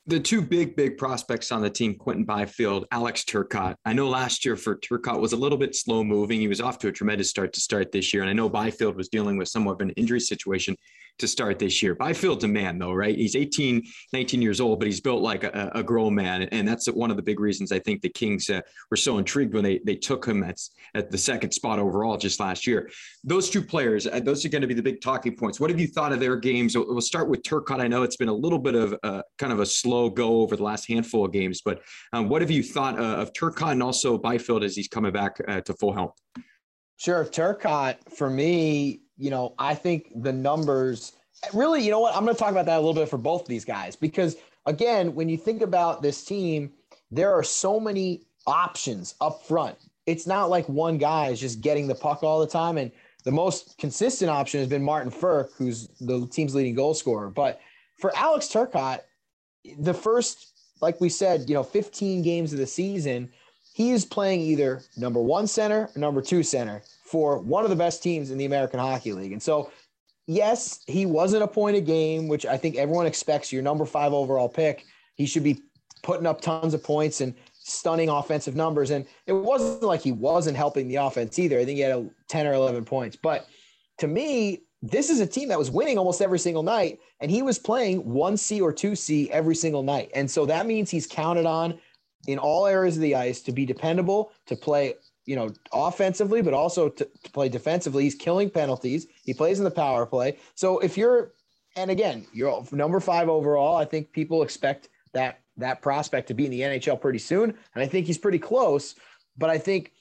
the 0.07 0.19
two 0.19 0.41
big, 0.41 0.75
big 0.75 0.97
prospects 0.97 1.51
on 1.51 1.61
the 1.61 1.69
team, 1.69 1.93
quinton 1.93 2.25
Byfield, 2.25 2.85
Alex 2.91 3.23
Turcotte. 3.23 3.75
I 3.85 3.93
know 3.93 4.09
last 4.09 4.43
year 4.43 4.55
for 4.55 4.75
Turcotte 4.75 5.21
was 5.21 5.33
a 5.33 5.37
little 5.37 5.59
bit 5.59 5.75
slow 5.75 6.03
moving. 6.03 6.39
He 6.39 6.47
was 6.47 6.59
off 6.59 6.79
to 6.79 6.87
a 6.87 6.91
tremendous 6.91 7.29
start 7.29 7.53
to 7.53 7.61
start 7.61 7.91
this 7.91 8.11
year. 8.11 8.23
And 8.23 8.29
I 8.29 8.33
know 8.33 8.49
Byfield 8.49 8.95
was 8.95 9.09
dealing 9.09 9.37
with 9.37 9.47
somewhat 9.47 9.73
of 9.73 9.81
an 9.81 9.91
injury 9.91 10.19
situation 10.19 10.75
to 11.19 11.27
start 11.27 11.59
this 11.59 11.81
year. 11.81 11.95
Byfield's 11.95 12.43
a 12.43 12.47
man, 12.47 12.77
though, 12.77 12.93
right? 12.93 13.15
He's 13.15 13.35
18, 13.35 13.83
19 14.13 14.41
years 14.41 14.59
old, 14.59 14.79
but 14.79 14.87
he's 14.87 15.01
built 15.01 15.21
like 15.21 15.43
a, 15.43 15.71
a 15.75 15.83
grown 15.83 16.15
man. 16.15 16.43
And 16.43 16.67
that's 16.67 16.87
one 16.87 17.11
of 17.11 17.17
the 17.17 17.23
big 17.23 17.39
reasons 17.39 17.71
I 17.71 17.79
think 17.79 18.01
the 18.01 18.09
Kings 18.09 18.49
uh, 18.49 18.61
were 18.89 18.97
so 18.97 19.17
intrigued 19.17 19.53
when 19.53 19.63
they, 19.63 19.79
they 19.85 19.95
took 19.95 20.25
him 20.25 20.43
at, 20.43 20.59
at 20.95 21.11
the 21.11 21.17
second 21.17 21.51
spot 21.51 21.79
overall 21.79 22.17
just 22.17 22.39
last 22.39 22.65
year. 22.67 22.89
Those 23.23 23.49
two 23.49 23.61
players, 23.61 24.07
uh, 24.07 24.19
those 24.19 24.45
are 24.45 24.49
going 24.49 24.61
to 24.61 24.67
be 24.67 24.73
the 24.73 24.81
big 24.81 25.01
talking 25.01 25.35
points. 25.35 25.59
What 25.59 25.69
have 25.69 25.79
you 25.79 25.87
thought 25.87 26.11
of 26.11 26.19
their 26.19 26.35
games? 26.35 26.75
We'll, 26.75 27.01
start 27.01 27.29
with 27.29 27.41
Turcotte. 27.41 27.81
I 27.81 27.87
know 27.87 28.03
it's 28.03 28.15
been 28.15 28.29
a 28.29 28.33
little 28.33 28.59
bit 28.59 28.75
of 28.75 28.95
uh, 29.03 29.23
kind 29.39 29.51
of 29.51 29.59
a 29.59 29.65
slow 29.65 30.07
go 30.07 30.41
over 30.41 30.55
the 30.55 30.63
last 30.63 30.87
handful 30.87 31.25
of 31.25 31.31
games, 31.31 31.61
but 31.65 31.81
um, 32.13 32.29
what 32.29 32.41
have 32.41 32.51
you 32.51 32.61
thought 32.61 32.99
uh, 32.99 33.15
of 33.15 33.33
Turcotte 33.33 33.71
and 33.71 33.83
also 33.83 34.19
Byfield 34.19 34.63
as 34.63 34.75
he's 34.75 34.87
coming 34.87 35.11
back 35.11 35.37
uh, 35.47 35.61
to 35.61 35.73
full 35.73 35.91
health? 35.91 36.15
Sure. 36.97 37.25
Turcotte, 37.25 37.97
for 38.15 38.29
me, 38.29 39.01
you 39.17 39.29
know, 39.29 39.53
I 39.59 39.75
think 39.75 40.11
the 40.23 40.33
numbers 40.33 41.13
really, 41.53 41.83
you 41.83 41.91
know 41.91 41.99
what? 41.99 42.15
I'm 42.15 42.23
going 42.23 42.35
to 42.35 42.39
talk 42.39 42.51
about 42.51 42.65
that 42.65 42.77
a 42.77 42.81
little 42.81 42.93
bit 42.93 43.09
for 43.09 43.17
both 43.17 43.43
of 43.43 43.47
these 43.47 43.65
guys 43.65 43.95
because, 43.95 44.35
again, 44.65 45.15
when 45.15 45.29
you 45.29 45.37
think 45.37 45.61
about 45.61 46.01
this 46.01 46.23
team, 46.23 46.71
there 47.09 47.33
are 47.33 47.43
so 47.43 47.79
many 47.79 48.23
options 48.47 49.15
up 49.21 49.45
front. 49.45 49.77
It's 50.05 50.25
not 50.25 50.49
like 50.49 50.67
one 50.67 50.97
guy 50.97 51.27
is 51.27 51.39
just 51.39 51.61
getting 51.61 51.87
the 51.87 51.95
puck 51.95 52.23
all 52.23 52.39
the 52.39 52.47
time. 52.47 52.77
And 52.77 52.91
the 53.23 53.31
most 53.31 53.77
consistent 53.77 54.31
option 54.31 54.59
has 54.59 54.69
been 54.69 54.83
Martin 54.83 55.11
Frk, 55.11 55.49
who's 55.55 55.87
the 55.99 56.27
team's 56.27 56.55
leading 56.55 56.75
goal 56.75 56.93
scorer. 56.93 57.29
But 57.29 57.59
for 57.99 58.15
Alex 58.15 58.47
Turcotte, 58.47 59.01
the 59.79 59.93
first, 59.93 60.53
like 60.81 60.99
we 60.99 61.09
said, 61.09 61.47
you 61.47 61.53
know, 61.53 61.63
15 61.63 62.23
games 62.23 62.51
of 62.51 62.59
the 62.59 62.65
season, 62.65 63.29
he 63.73 63.91
is 63.91 64.05
playing 64.05 64.41
either 64.41 64.81
number 64.97 65.21
one 65.21 65.47
center 65.47 65.89
or 65.95 65.99
number 65.99 66.21
two 66.21 66.43
center 66.43 66.81
for 67.11 67.39
one 67.39 67.65
of 67.65 67.69
the 67.69 67.75
best 67.75 68.01
teams 68.01 68.31
in 68.31 68.37
the 68.37 68.45
American 68.45 68.79
Hockey 68.79 69.11
League. 69.11 69.33
And 69.33 69.43
so, 69.43 69.69
yes, 70.27 70.79
he 70.87 71.05
wasn't 71.05 71.43
a 71.43 71.47
point 71.47 71.75
a 71.75 71.81
game, 71.81 72.29
which 72.29 72.45
I 72.45 72.55
think 72.55 72.77
everyone 72.77 73.05
expects 73.05 73.51
your 73.51 73.61
number 73.61 73.85
five 73.85 74.13
overall 74.13 74.47
pick. 74.47 74.85
He 75.15 75.25
should 75.25 75.43
be 75.43 75.61
putting 76.03 76.25
up 76.25 76.39
tons 76.39 76.73
of 76.73 76.81
points 76.81 77.19
and 77.19 77.35
stunning 77.51 78.07
offensive 78.07 78.55
numbers. 78.55 78.91
And 78.91 79.05
it 79.27 79.33
wasn't 79.33 79.83
like 79.83 80.01
he 80.01 80.13
wasn't 80.13 80.55
helping 80.55 80.87
the 80.87 80.95
offense 80.95 81.37
either. 81.37 81.59
I 81.59 81.65
think 81.65 81.75
he 81.75 81.81
had 81.81 81.91
a 81.91 82.09
10 82.29 82.47
or 82.47 82.53
11 82.53 82.85
points. 82.85 83.17
But 83.21 83.45
to 83.97 84.07
me, 84.07 84.63
this 84.81 85.09
is 85.09 85.19
a 85.19 85.27
team 85.27 85.49
that 85.49 85.59
was 85.59 85.69
winning 85.69 85.97
almost 85.97 86.21
every 86.21 86.39
single 86.39 86.63
night, 86.63 86.99
and 87.19 87.29
he 87.29 87.41
was 87.41 87.59
playing 87.59 88.03
1C 88.03 88.61
or 88.61 88.73
2C 88.73 89.29
every 89.29 89.53
single 89.53 89.83
night. 89.83 90.09
And 90.15 90.31
so 90.31 90.45
that 90.45 90.65
means 90.65 90.89
he's 90.89 91.05
counted 91.05 91.45
on 91.45 91.77
in 92.25 92.39
all 92.39 92.65
areas 92.65 92.95
of 92.95 93.01
the 93.01 93.15
ice 93.15 93.41
to 93.41 93.51
be 93.51 93.65
dependable, 93.65 94.31
to 94.47 94.55
play 94.55 94.95
you 95.25 95.35
know, 95.35 95.49
offensively, 95.71 96.41
but 96.41 96.53
also 96.53 96.89
to, 96.89 97.07
to, 97.23 97.31
play 97.31 97.49
defensively. 97.49 98.03
He's 98.03 98.15
killing 98.15 98.49
penalties. 98.49 99.07
He 99.23 99.33
plays 99.33 99.59
in 99.59 99.63
the 99.63 99.71
power 99.71 100.05
play. 100.05 100.37
So 100.55 100.79
if 100.79 100.97
you're, 100.97 101.33
and 101.75 101.91
again, 101.91 102.25
you're 102.33 102.65
number 102.71 102.99
five 102.99 103.29
overall, 103.29 103.77
I 103.77 103.85
think 103.85 104.11
people 104.11 104.43
expect 104.43 104.89
that 105.13 105.41
that 105.57 105.81
prospect 105.81 106.27
to 106.29 106.33
be 106.33 106.45
in 106.45 106.51
the 106.51 106.61
NHL 106.61 106.99
pretty 106.99 107.19
soon, 107.19 107.51
and 107.75 107.83
I 107.83 107.85
think 107.85 108.07
he's 108.07 108.17
pretty 108.17 108.39
close. 108.39 108.95
But 109.37 109.49
I 109.49 109.57
think 109.57 109.91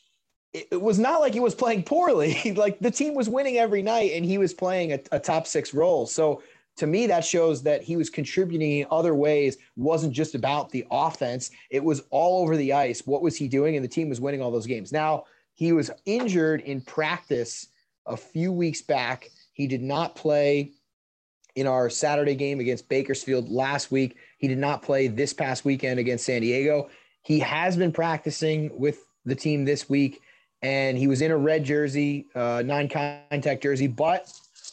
it, 0.52 0.68
it 0.72 0.80
was 0.80 0.98
not 0.98 1.20
like 1.20 1.34
he 1.34 1.40
was 1.40 1.54
playing 1.54 1.82
poorly. 1.82 2.52
like 2.56 2.78
the 2.80 2.90
team 2.90 3.14
was 3.14 3.28
winning 3.28 3.58
every 3.58 3.82
night, 3.82 4.12
and 4.14 4.24
he 4.24 4.38
was 4.38 4.54
playing 4.54 4.92
a, 4.92 5.00
a 5.12 5.18
top 5.18 5.46
six 5.46 5.74
role. 5.74 6.06
So 6.06 6.42
to 6.76 6.86
me, 6.86 7.06
that 7.06 7.24
shows 7.24 7.62
that 7.64 7.82
he 7.82 7.96
was 7.96 8.08
contributing 8.08 8.78
in 8.78 8.86
other 8.90 9.14
ways. 9.14 9.58
Wasn't 9.76 10.12
just 10.12 10.34
about 10.34 10.70
the 10.70 10.86
offense, 10.90 11.50
it 11.70 11.84
was 11.84 12.02
all 12.10 12.42
over 12.42 12.56
the 12.56 12.72
ice. 12.72 13.06
What 13.06 13.22
was 13.22 13.36
he 13.36 13.48
doing? 13.48 13.76
And 13.76 13.84
the 13.84 13.88
team 13.88 14.08
was 14.08 14.20
winning 14.20 14.40
all 14.40 14.50
those 14.50 14.66
games. 14.66 14.92
Now, 14.92 15.24
he 15.54 15.72
was 15.72 15.90
injured 16.06 16.62
in 16.62 16.80
practice 16.80 17.66
a 18.06 18.16
few 18.16 18.50
weeks 18.50 18.80
back. 18.80 19.28
He 19.52 19.66
did 19.66 19.82
not 19.82 20.16
play 20.16 20.72
in 21.54 21.66
our 21.66 21.90
Saturday 21.90 22.34
game 22.34 22.60
against 22.60 22.88
Bakersfield 22.88 23.50
last 23.50 23.90
week. 23.90 24.16
He 24.38 24.48
did 24.48 24.58
not 24.58 24.82
play 24.82 25.08
this 25.08 25.34
past 25.34 25.64
weekend 25.64 26.00
against 26.00 26.24
San 26.24 26.40
Diego. 26.40 26.88
He 27.22 27.40
has 27.40 27.76
been 27.76 27.92
practicing 27.92 28.70
with 28.78 29.04
the 29.26 29.34
team 29.34 29.66
this 29.66 29.88
week, 29.88 30.22
and 30.62 30.96
he 30.96 31.06
was 31.06 31.20
in 31.20 31.30
a 31.30 31.36
red 31.36 31.64
jersey, 31.64 32.26
uh, 32.34 32.62
non-contact 32.64 33.62
jersey, 33.62 33.86
but 33.86 34.32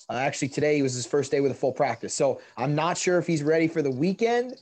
uh, 0.10 0.14
actually 0.14 0.50
today 0.50 0.82
was 0.82 0.94
his 0.94 1.06
first 1.06 1.32
day 1.32 1.40
with 1.40 1.52
a 1.52 1.56
full 1.56 1.72
practice. 1.72 2.14
So 2.14 2.42
I'm 2.56 2.76
not 2.76 2.98
sure 2.98 3.18
if 3.18 3.28
he's 3.28 3.44
ready 3.44 3.68
for 3.68 3.82
the 3.82 3.92
weekend, 3.92 4.56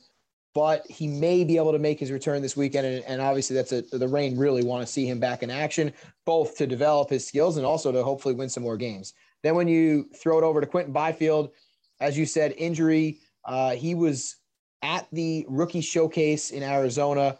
but 0.54 0.86
he 0.90 1.06
may 1.06 1.44
be 1.44 1.56
able 1.56 1.72
to 1.72 1.78
make 1.78 2.00
his 2.00 2.10
return 2.10 2.42
this 2.42 2.56
weekend. 2.56 2.86
And, 2.86 3.04
and 3.04 3.20
obviously, 3.20 3.54
that's 3.54 3.72
a 3.72 3.82
the 3.82 4.08
Reign 4.08 4.38
really 4.38 4.64
want 4.64 4.86
to 4.86 4.92
see 4.92 5.06
him 5.06 5.20
back 5.20 5.42
in 5.42 5.50
action, 5.50 5.92
both 6.24 6.56
to 6.58 6.66
develop 6.66 7.10
his 7.10 7.26
skills 7.26 7.56
and 7.56 7.66
also 7.66 7.92
to 7.92 8.02
hopefully 8.02 8.34
win 8.34 8.48
some 8.48 8.62
more 8.62 8.76
games. 8.76 9.12
Then 9.42 9.54
when 9.54 9.68
you 9.68 10.08
throw 10.14 10.38
it 10.38 10.44
over 10.44 10.60
to 10.60 10.66
Quinton 10.66 10.92
Byfield, 10.92 11.50
as 12.00 12.16
you 12.18 12.26
said, 12.26 12.54
injury. 12.56 13.18
Uh, 13.44 13.70
he 13.70 13.94
was 13.94 14.36
at 14.82 15.06
the 15.12 15.46
rookie 15.48 15.80
showcase 15.80 16.50
in 16.50 16.62
Arizona, 16.62 17.38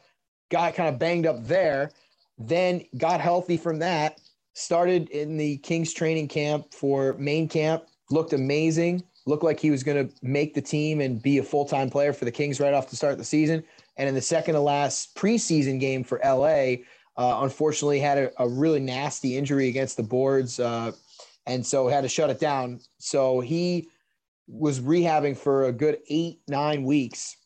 got 0.51 0.75
kind 0.75 0.88
of 0.88 0.99
banged 0.99 1.27
up 1.27 1.45
there, 1.45 1.90
then 2.38 2.85
got 2.97 3.21
healthy 3.21 3.57
from 3.57 3.79
that. 3.81 4.21
Started 4.55 5.11
in 5.11 5.37
the 5.37 5.59
Kings 5.59 5.92
training 5.92 6.29
camp 6.29 6.73
for 6.73 7.12
main 7.14 7.49
camp, 7.49 7.85
looked 8.11 8.33
amazing, 8.33 9.03
looked 9.27 9.45
like 9.45 9.59
he 9.59 9.71
was 9.71 9.83
going 9.83 10.09
to 10.09 10.14
make 10.23 10.55
the 10.55 10.62
team 10.62 11.01
and 11.01 11.23
be 11.23 11.38
a 11.38 11.42
full 11.42 11.64
time 11.64 11.90
player 11.90 12.12
for 12.12 12.25
the 12.25 12.31
Kings 12.31 12.61
right 12.61 12.75
off 12.75 12.90
the 12.90 12.97
start 12.97 13.12
of 13.12 13.19
the 13.19 13.25
season. 13.25 13.62
And 13.97 14.09
in 14.09 14.14
the 14.14 14.23
second 14.23 14.55
to 14.55 14.61
last 14.61 15.16
preseason 15.16 15.81
game 15.81 16.05
for 16.05 16.21
LA, 16.25 16.77
uh, 17.16 17.40
unfortunately 17.42 17.99
had 17.99 18.19
a, 18.19 18.42
a, 18.42 18.49
really 18.49 18.81
nasty 18.81 19.37
injury 19.37 19.69
against 19.69 19.97
the 19.97 20.03
boards, 20.03 20.61
uh, 20.61 20.92
and 21.47 21.64
so 21.64 21.88
had 21.88 22.03
to 22.03 22.09
shut 22.09 22.29
it 22.29 22.38
down. 22.38 22.79
So 22.99 23.40
he 23.40 23.88
was 24.47 24.81
rehabbing 24.81 25.37
for 25.37 25.64
a 25.64 25.73
good 25.73 25.99
eight 26.09 26.40
nine 26.47 26.85
weeks 26.85 27.37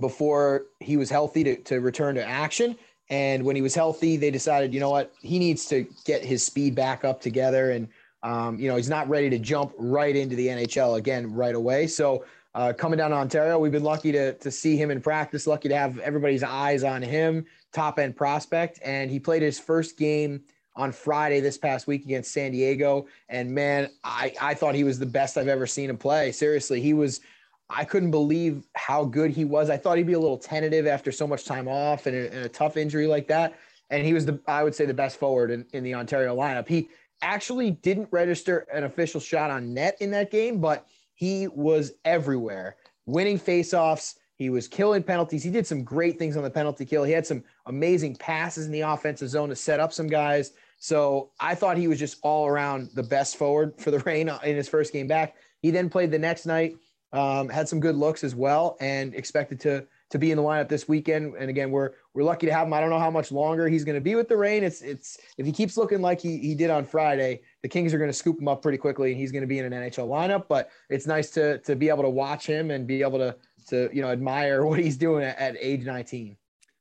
before 0.00 0.66
he 0.80 0.96
was 0.96 1.10
healthy 1.10 1.42
to, 1.44 1.56
to 1.56 1.80
return 1.80 2.14
to 2.16 2.24
action. 2.24 2.76
And 3.08 3.44
when 3.44 3.56
he 3.56 3.62
was 3.62 3.74
healthy, 3.74 4.16
they 4.16 4.30
decided, 4.30 4.72
you 4.72 4.78
know 4.78 4.90
what, 4.90 5.12
he 5.20 5.38
needs 5.38 5.66
to 5.66 5.86
get 6.04 6.24
his 6.24 6.44
speed 6.44 6.76
back 6.76 7.04
up 7.04 7.20
together 7.20 7.72
and 7.72 7.88
um, 8.22 8.58
you 8.58 8.68
know, 8.68 8.76
he's 8.76 8.88
not 8.88 9.08
ready 9.08 9.30
to 9.30 9.38
jump 9.38 9.72
right 9.78 10.14
into 10.14 10.36
the 10.36 10.48
NHL 10.48 10.98
again 10.98 11.32
right 11.32 11.54
away. 11.54 11.86
So 11.86 12.24
uh, 12.54 12.72
coming 12.76 12.98
down 12.98 13.10
to 13.10 13.16
Ontario, 13.16 13.58
we've 13.58 13.72
been 13.72 13.84
lucky 13.84 14.12
to, 14.12 14.34
to 14.34 14.50
see 14.50 14.76
him 14.76 14.90
in 14.90 15.00
practice, 15.00 15.46
lucky 15.46 15.68
to 15.68 15.76
have 15.76 15.98
everybody's 16.00 16.42
eyes 16.42 16.84
on 16.84 17.00
him, 17.00 17.46
top 17.72 17.98
end 17.98 18.16
prospect. 18.16 18.80
And 18.84 19.10
he 19.10 19.20
played 19.20 19.42
his 19.42 19.58
first 19.58 19.96
game 19.96 20.42
on 20.76 20.92
Friday 20.92 21.40
this 21.40 21.56
past 21.56 21.86
week 21.86 22.04
against 22.04 22.32
San 22.32 22.52
Diego. 22.52 23.06
And 23.28 23.52
man, 23.52 23.90
I, 24.04 24.34
I 24.40 24.54
thought 24.54 24.74
he 24.74 24.84
was 24.84 24.98
the 24.98 25.06
best 25.06 25.38
I've 25.38 25.48
ever 25.48 25.66
seen 25.66 25.90
him 25.90 25.96
play. 25.96 26.32
Seriously, 26.32 26.80
he 26.80 26.92
was, 26.92 27.20
I 27.68 27.84
couldn't 27.84 28.10
believe 28.10 28.64
how 28.74 29.04
good 29.04 29.30
he 29.30 29.44
was. 29.44 29.70
I 29.70 29.76
thought 29.76 29.96
he'd 29.96 30.06
be 30.06 30.14
a 30.14 30.20
little 30.20 30.38
tentative 30.38 30.86
after 30.86 31.12
so 31.12 31.26
much 31.26 31.44
time 31.44 31.68
off 31.68 32.06
and 32.06 32.16
a, 32.16 32.32
and 32.32 32.44
a 32.44 32.48
tough 32.48 32.76
injury 32.76 33.06
like 33.06 33.28
that. 33.28 33.58
And 33.90 34.04
he 34.04 34.12
was 34.12 34.26
the, 34.26 34.40
I 34.46 34.62
would 34.62 34.74
say, 34.74 34.86
the 34.86 34.94
best 34.94 35.18
forward 35.18 35.50
in, 35.50 35.66
in 35.72 35.82
the 35.84 35.94
Ontario 35.94 36.36
lineup. 36.36 36.68
He, 36.68 36.88
actually 37.22 37.72
didn't 37.72 38.08
register 38.10 38.66
an 38.72 38.84
official 38.84 39.20
shot 39.20 39.50
on 39.50 39.74
net 39.74 39.96
in 40.00 40.10
that 40.12 40.30
game, 40.30 40.60
but 40.60 40.86
he 41.14 41.48
was 41.48 41.92
everywhere, 42.04 42.76
winning 43.06 43.38
faceoffs. 43.38 44.14
He 44.34 44.48
was 44.48 44.66
killing 44.66 45.02
penalties. 45.02 45.42
He 45.42 45.50
did 45.50 45.66
some 45.66 45.84
great 45.84 46.18
things 46.18 46.36
on 46.36 46.42
the 46.42 46.50
penalty 46.50 46.86
kill. 46.86 47.04
He 47.04 47.12
had 47.12 47.26
some 47.26 47.44
amazing 47.66 48.16
passes 48.16 48.64
in 48.66 48.72
the 48.72 48.80
offensive 48.80 49.28
zone 49.28 49.50
to 49.50 49.56
set 49.56 49.80
up 49.80 49.92
some 49.92 50.06
guys. 50.06 50.52
So 50.78 51.30
I 51.38 51.54
thought 51.54 51.76
he 51.76 51.88
was 51.88 51.98
just 51.98 52.16
all 52.22 52.46
around 52.46 52.88
the 52.94 53.02
best 53.02 53.36
forward 53.36 53.74
for 53.78 53.90
the 53.90 53.98
Reign 54.06 54.30
in 54.44 54.56
his 54.56 54.68
first 54.68 54.92
game 54.94 55.06
back. 55.06 55.36
He 55.60 55.70
then 55.70 55.90
played 55.90 56.10
the 56.10 56.18
next 56.18 56.46
night, 56.46 56.76
um, 57.12 57.50
had 57.50 57.68
some 57.68 57.80
good 57.80 57.96
looks 57.96 58.24
as 58.24 58.34
well, 58.34 58.78
and 58.80 59.14
expected 59.14 59.60
to 59.60 59.86
to 60.08 60.18
be 60.18 60.30
in 60.32 60.36
the 60.36 60.42
lineup 60.42 60.68
this 60.68 60.88
weekend. 60.88 61.34
And 61.36 61.48
again, 61.48 61.70
we're 61.70 61.92
we're 62.14 62.24
lucky 62.24 62.46
to 62.46 62.52
have 62.52 62.66
him. 62.66 62.72
I 62.72 62.80
don't 62.80 62.90
know 62.90 62.98
how 62.98 63.10
much 63.10 63.30
longer 63.30 63.68
he's 63.68 63.84
going 63.84 63.94
to 63.94 64.00
be 64.00 64.14
with 64.14 64.28
the 64.28 64.36
Reign. 64.36 64.64
It's 64.64 64.82
it's 64.82 65.18
if 65.38 65.46
he 65.46 65.52
keeps 65.52 65.76
looking 65.76 66.00
like 66.00 66.20
he 66.20 66.38
he 66.38 66.54
did 66.54 66.70
on 66.70 66.84
Friday, 66.84 67.42
the 67.62 67.68
Kings 67.68 67.94
are 67.94 67.98
going 67.98 68.10
to 68.10 68.16
scoop 68.16 68.40
him 68.40 68.48
up 68.48 68.62
pretty 68.62 68.78
quickly, 68.78 69.12
and 69.12 69.20
he's 69.20 69.30
going 69.30 69.42
to 69.42 69.48
be 69.48 69.58
in 69.58 69.72
an 69.72 69.72
NHL 69.72 70.08
lineup. 70.08 70.46
But 70.48 70.70
it's 70.88 71.06
nice 71.06 71.30
to 71.30 71.58
to 71.58 71.76
be 71.76 71.88
able 71.88 72.02
to 72.02 72.10
watch 72.10 72.46
him 72.46 72.70
and 72.70 72.86
be 72.86 73.02
able 73.02 73.18
to 73.18 73.36
to 73.68 73.88
you 73.92 74.02
know 74.02 74.10
admire 74.10 74.66
what 74.66 74.80
he's 74.80 74.96
doing 74.96 75.24
at, 75.24 75.38
at 75.38 75.56
age 75.60 75.84
19. 75.84 76.36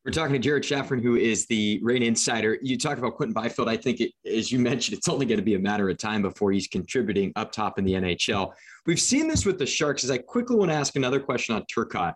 We're 0.06 0.14
talking 0.14 0.34
to 0.34 0.40
Jared 0.40 0.64
Shafran, 0.64 1.04
who 1.04 1.18
is 1.18 1.46
the 1.46 1.80
Reign 1.84 2.02
insider. 2.02 2.58
You 2.64 2.78
talk 2.78 2.98
about 2.98 3.16
Quinton 3.16 3.34
Byfield. 3.34 3.68
I 3.68 3.76
think, 3.76 4.00
it, 4.00 4.14
as 4.26 4.50
you 4.50 4.58
mentioned, 4.58 4.98
it's 4.98 5.10
only 5.10 5.26
going 5.26 5.38
to 5.38 5.44
be 5.44 5.56
a 5.56 5.60
matter 5.60 5.90
of 5.90 5.98
time 5.98 6.22
before 6.22 6.54
he's 6.54 6.68
contributing 6.68 7.34
up 7.36 7.52
top 7.52 7.78
in 7.78 7.84
the 7.84 7.94
NHL. 7.94 8.54
We've 8.86 9.00
seen 9.00 9.28
this 9.28 9.46
with 9.46 9.60
the 9.60 9.66
Sharks. 9.66 10.06
As 10.06 10.10
I 10.10 10.18
quickly 10.18 10.56
want 10.56 10.72
to 10.72 10.76
ask 10.76 10.96
another 10.96 11.20
question 11.20 11.54
on 11.54 11.64
Turcotte 11.64 12.14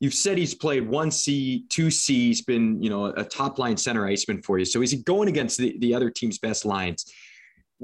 you've 0.00 0.14
said 0.14 0.38
he's 0.38 0.54
played 0.54 0.86
one 0.86 1.10
C, 1.10 1.64
two 1.68 1.90
C. 1.90 2.28
He's 2.28 2.42
been, 2.42 2.82
you 2.82 2.90
know, 2.90 3.06
a 3.06 3.24
top 3.24 3.58
line 3.58 3.76
center 3.76 4.06
iceman 4.06 4.42
for 4.42 4.58
you. 4.58 4.64
So 4.64 4.80
he's 4.80 4.94
going 5.02 5.28
against 5.28 5.58
the, 5.58 5.76
the 5.78 5.94
other 5.94 6.10
team's 6.10 6.38
best 6.38 6.64
lines. 6.64 7.12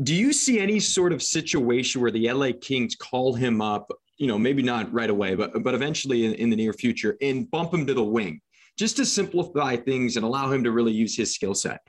Do 0.02 0.14
you 0.14 0.32
see 0.32 0.58
any 0.58 0.80
sort 0.80 1.12
of 1.12 1.22
situation 1.22 2.00
where 2.00 2.10
the 2.10 2.32
LA 2.32 2.50
Kings 2.60 2.94
call 2.94 3.34
him 3.34 3.60
up, 3.60 3.90
you 4.16 4.26
know, 4.26 4.38
maybe 4.38 4.62
not 4.62 4.92
right 4.92 5.10
away, 5.10 5.34
but 5.34 5.62
but 5.62 5.74
eventually 5.74 6.24
in, 6.24 6.34
in 6.34 6.50
the 6.50 6.56
near 6.56 6.72
future 6.72 7.16
and 7.20 7.50
bump 7.50 7.74
him 7.74 7.86
to 7.86 7.94
the 7.94 8.04
wing 8.04 8.40
just 8.78 8.96
to 8.96 9.04
simplify 9.04 9.76
things 9.76 10.16
and 10.16 10.24
allow 10.24 10.50
him 10.50 10.64
to 10.64 10.72
really 10.72 10.92
use 10.92 11.16
his 11.16 11.34
skill 11.34 11.54
set? 11.54 11.80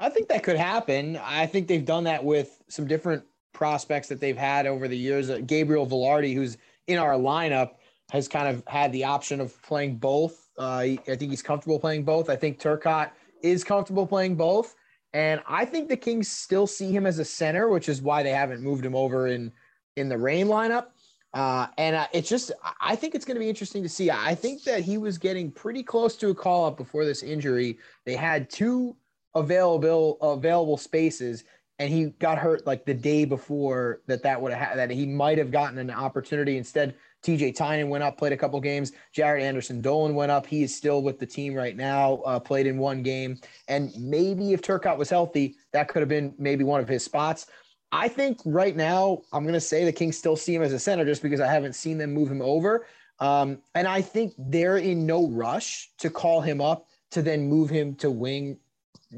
I 0.00 0.08
think 0.08 0.28
that 0.28 0.42
could 0.42 0.56
happen. 0.56 1.16
I 1.16 1.46
think 1.46 1.66
they've 1.66 1.84
done 1.84 2.04
that 2.04 2.22
with 2.22 2.62
some 2.68 2.86
different 2.86 3.24
prospects 3.52 4.08
that 4.08 4.20
they've 4.20 4.36
had 4.36 4.66
over 4.66 4.86
the 4.86 4.96
years. 4.96 5.30
Uh, 5.30 5.40
Gabriel 5.44 5.86
Vilardi, 5.86 6.34
who's 6.34 6.56
in 6.86 6.98
our 6.98 7.14
lineup, 7.14 7.72
has 8.10 8.28
kind 8.28 8.48
of 8.48 8.62
had 8.66 8.92
the 8.92 9.04
option 9.04 9.40
of 9.40 9.60
playing 9.62 9.96
both. 9.96 10.48
Uh, 10.58 10.62
I 10.62 10.96
think 11.06 11.30
he's 11.30 11.42
comfortable 11.42 11.78
playing 11.78 12.04
both. 12.04 12.30
I 12.30 12.36
think 12.36 12.58
Turcotte 12.58 13.10
is 13.42 13.64
comfortable 13.64 14.06
playing 14.06 14.36
both. 14.36 14.74
And 15.12 15.40
I 15.46 15.64
think 15.64 15.88
the 15.88 15.96
Kings 15.96 16.28
still 16.28 16.66
see 16.66 16.90
him 16.90 17.06
as 17.06 17.18
a 17.18 17.24
center, 17.24 17.68
which 17.68 17.88
is 17.88 18.02
why 18.02 18.22
they 18.22 18.30
haven't 18.30 18.62
moved 18.62 18.84
him 18.84 18.94
over 18.94 19.28
in 19.28 19.52
in 19.96 20.08
the 20.08 20.18
Reign 20.18 20.46
lineup. 20.46 20.86
Uh, 21.34 21.66
and 21.76 21.96
uh, 21.96 22.06
it's 22.12 22.28
just, 22.28 22.52
I 22.80 22.96
think 22.96 23.14
it's 23.14 23.24
going 23.24 23.34
to 23.34 23.40
be 23.40 23.48
interesting 23.48 23.82
to 23.82 23.88
see. 23.88 24.10
I 24.10 24.34
think 24.34 24.62
that 24.64 24.82
he 24.82 24.96
was 24.96 25.18
getting 25.18 25.50
pretty 25.50 25.82
close 25.82 26.16
to 26.16 26.30
a 26.30 26.34
call 26.34 26.64
up 26.64 26.76
before 26.76 27.04
this 27.04 27.22
injury. 27.22 27.78
They 28.06 28.14
had 28.14 28.48
two 28.48 28.96
available 29.34 30.18
available 30.22 30.78
spaces, 30.78 31.44
and 31.78 31.90
he 31.90 32.06
got 32.18 32.38
hurt 32.38 32.66
like 32.66 32.86
the 32.86 32.94
day 32.94 33.24
before 33.24 34.00
that. 34.06 34.22
That 34.22 34.40
would 34.40 34.52
have 34.52 34.76
that 34.76 34.90
he 34.90 35.06
might 35.06 35.38
have 35.38 35.50
gotten 35.50 35.78
an 35.78 35.90
opportunity. 35.90 36.56
Instead, 36.56 36.94
TJ 37.22 37.56
Tynan 37.56 37.88
went 37.88 38.04
up, 38.04 38.16
played 38.16 38.32
a 38.32 38.36
couple 38.36 38.60
games. 38.60 38.92
Jaret 39.16 39.42
Anderson-Dolan 39.42 40.14
went 40.14 40.30
up. 40.30 40.46
He 40.46 40.62
is 40.62 40.74
still 40.74 41.02
with 41.02 41.18
the 41.18 41.26
team 41.26 41.54
right 41.54 41.76
now, 41.76 42.16
uh, 42.26 42.38
played 42.38 42.66
in 42.66 42.78
one 42.78 43.02
game. 43.02 43.38
And 43.66 43.92
maybe 43.98 44.52
if 44.52 44.62
Turcotte 44.62 44.98
was 44.98 45.10
healthy, 45.10 45.56
that 45.72 45.88
could 45.88 46.00
have 46.00 46.08
been 46.08 46.34
maybe 46.38 46.64
one 46.64 46.80
of 46.80 46.88
his 46.88 47.04
spots. 47.04 47.46
I 47.90 48.08
think 48.08 48.38
right 48.44 48.76
now, 48.76 49.22
I'm 49.32 49.44
going 49.44 49.54
to 49.54 49.60
say 49.60 49.84
the 49.84 49.92
Kings 49.92 50.16
still 50.16 50.36
see 50.36 50.54
him 50.54 50.62
as 50.62 50.72
a 50.72 50.78
center 50.78 51.04
just 51.04 51.22
because 51.22 51.40
I 51.40 51.50
haven't 51.50 51.74
seen 51.74 51.98
them 51.98 52.12
move 52.12 52.30
him 52.30 52.42
over. 52.42 52.86
Um, 53.20 53.58
and 53.74 53.88
I 53.88 54.00
think 54.00 54.34
they're 54.38 54.78
in 54.78 55.06
no 55.06 55.28
rush 55.28 55.90
to 55.98 56.10
call 56.10 56.40
him 56.40 56.60
up 56.60 56.86
to 57.10 57.22
then 57.22 57.48
move 57.48 57.70
him 57.70 57.94
to 57.96 58.10
wing 58.10 58.58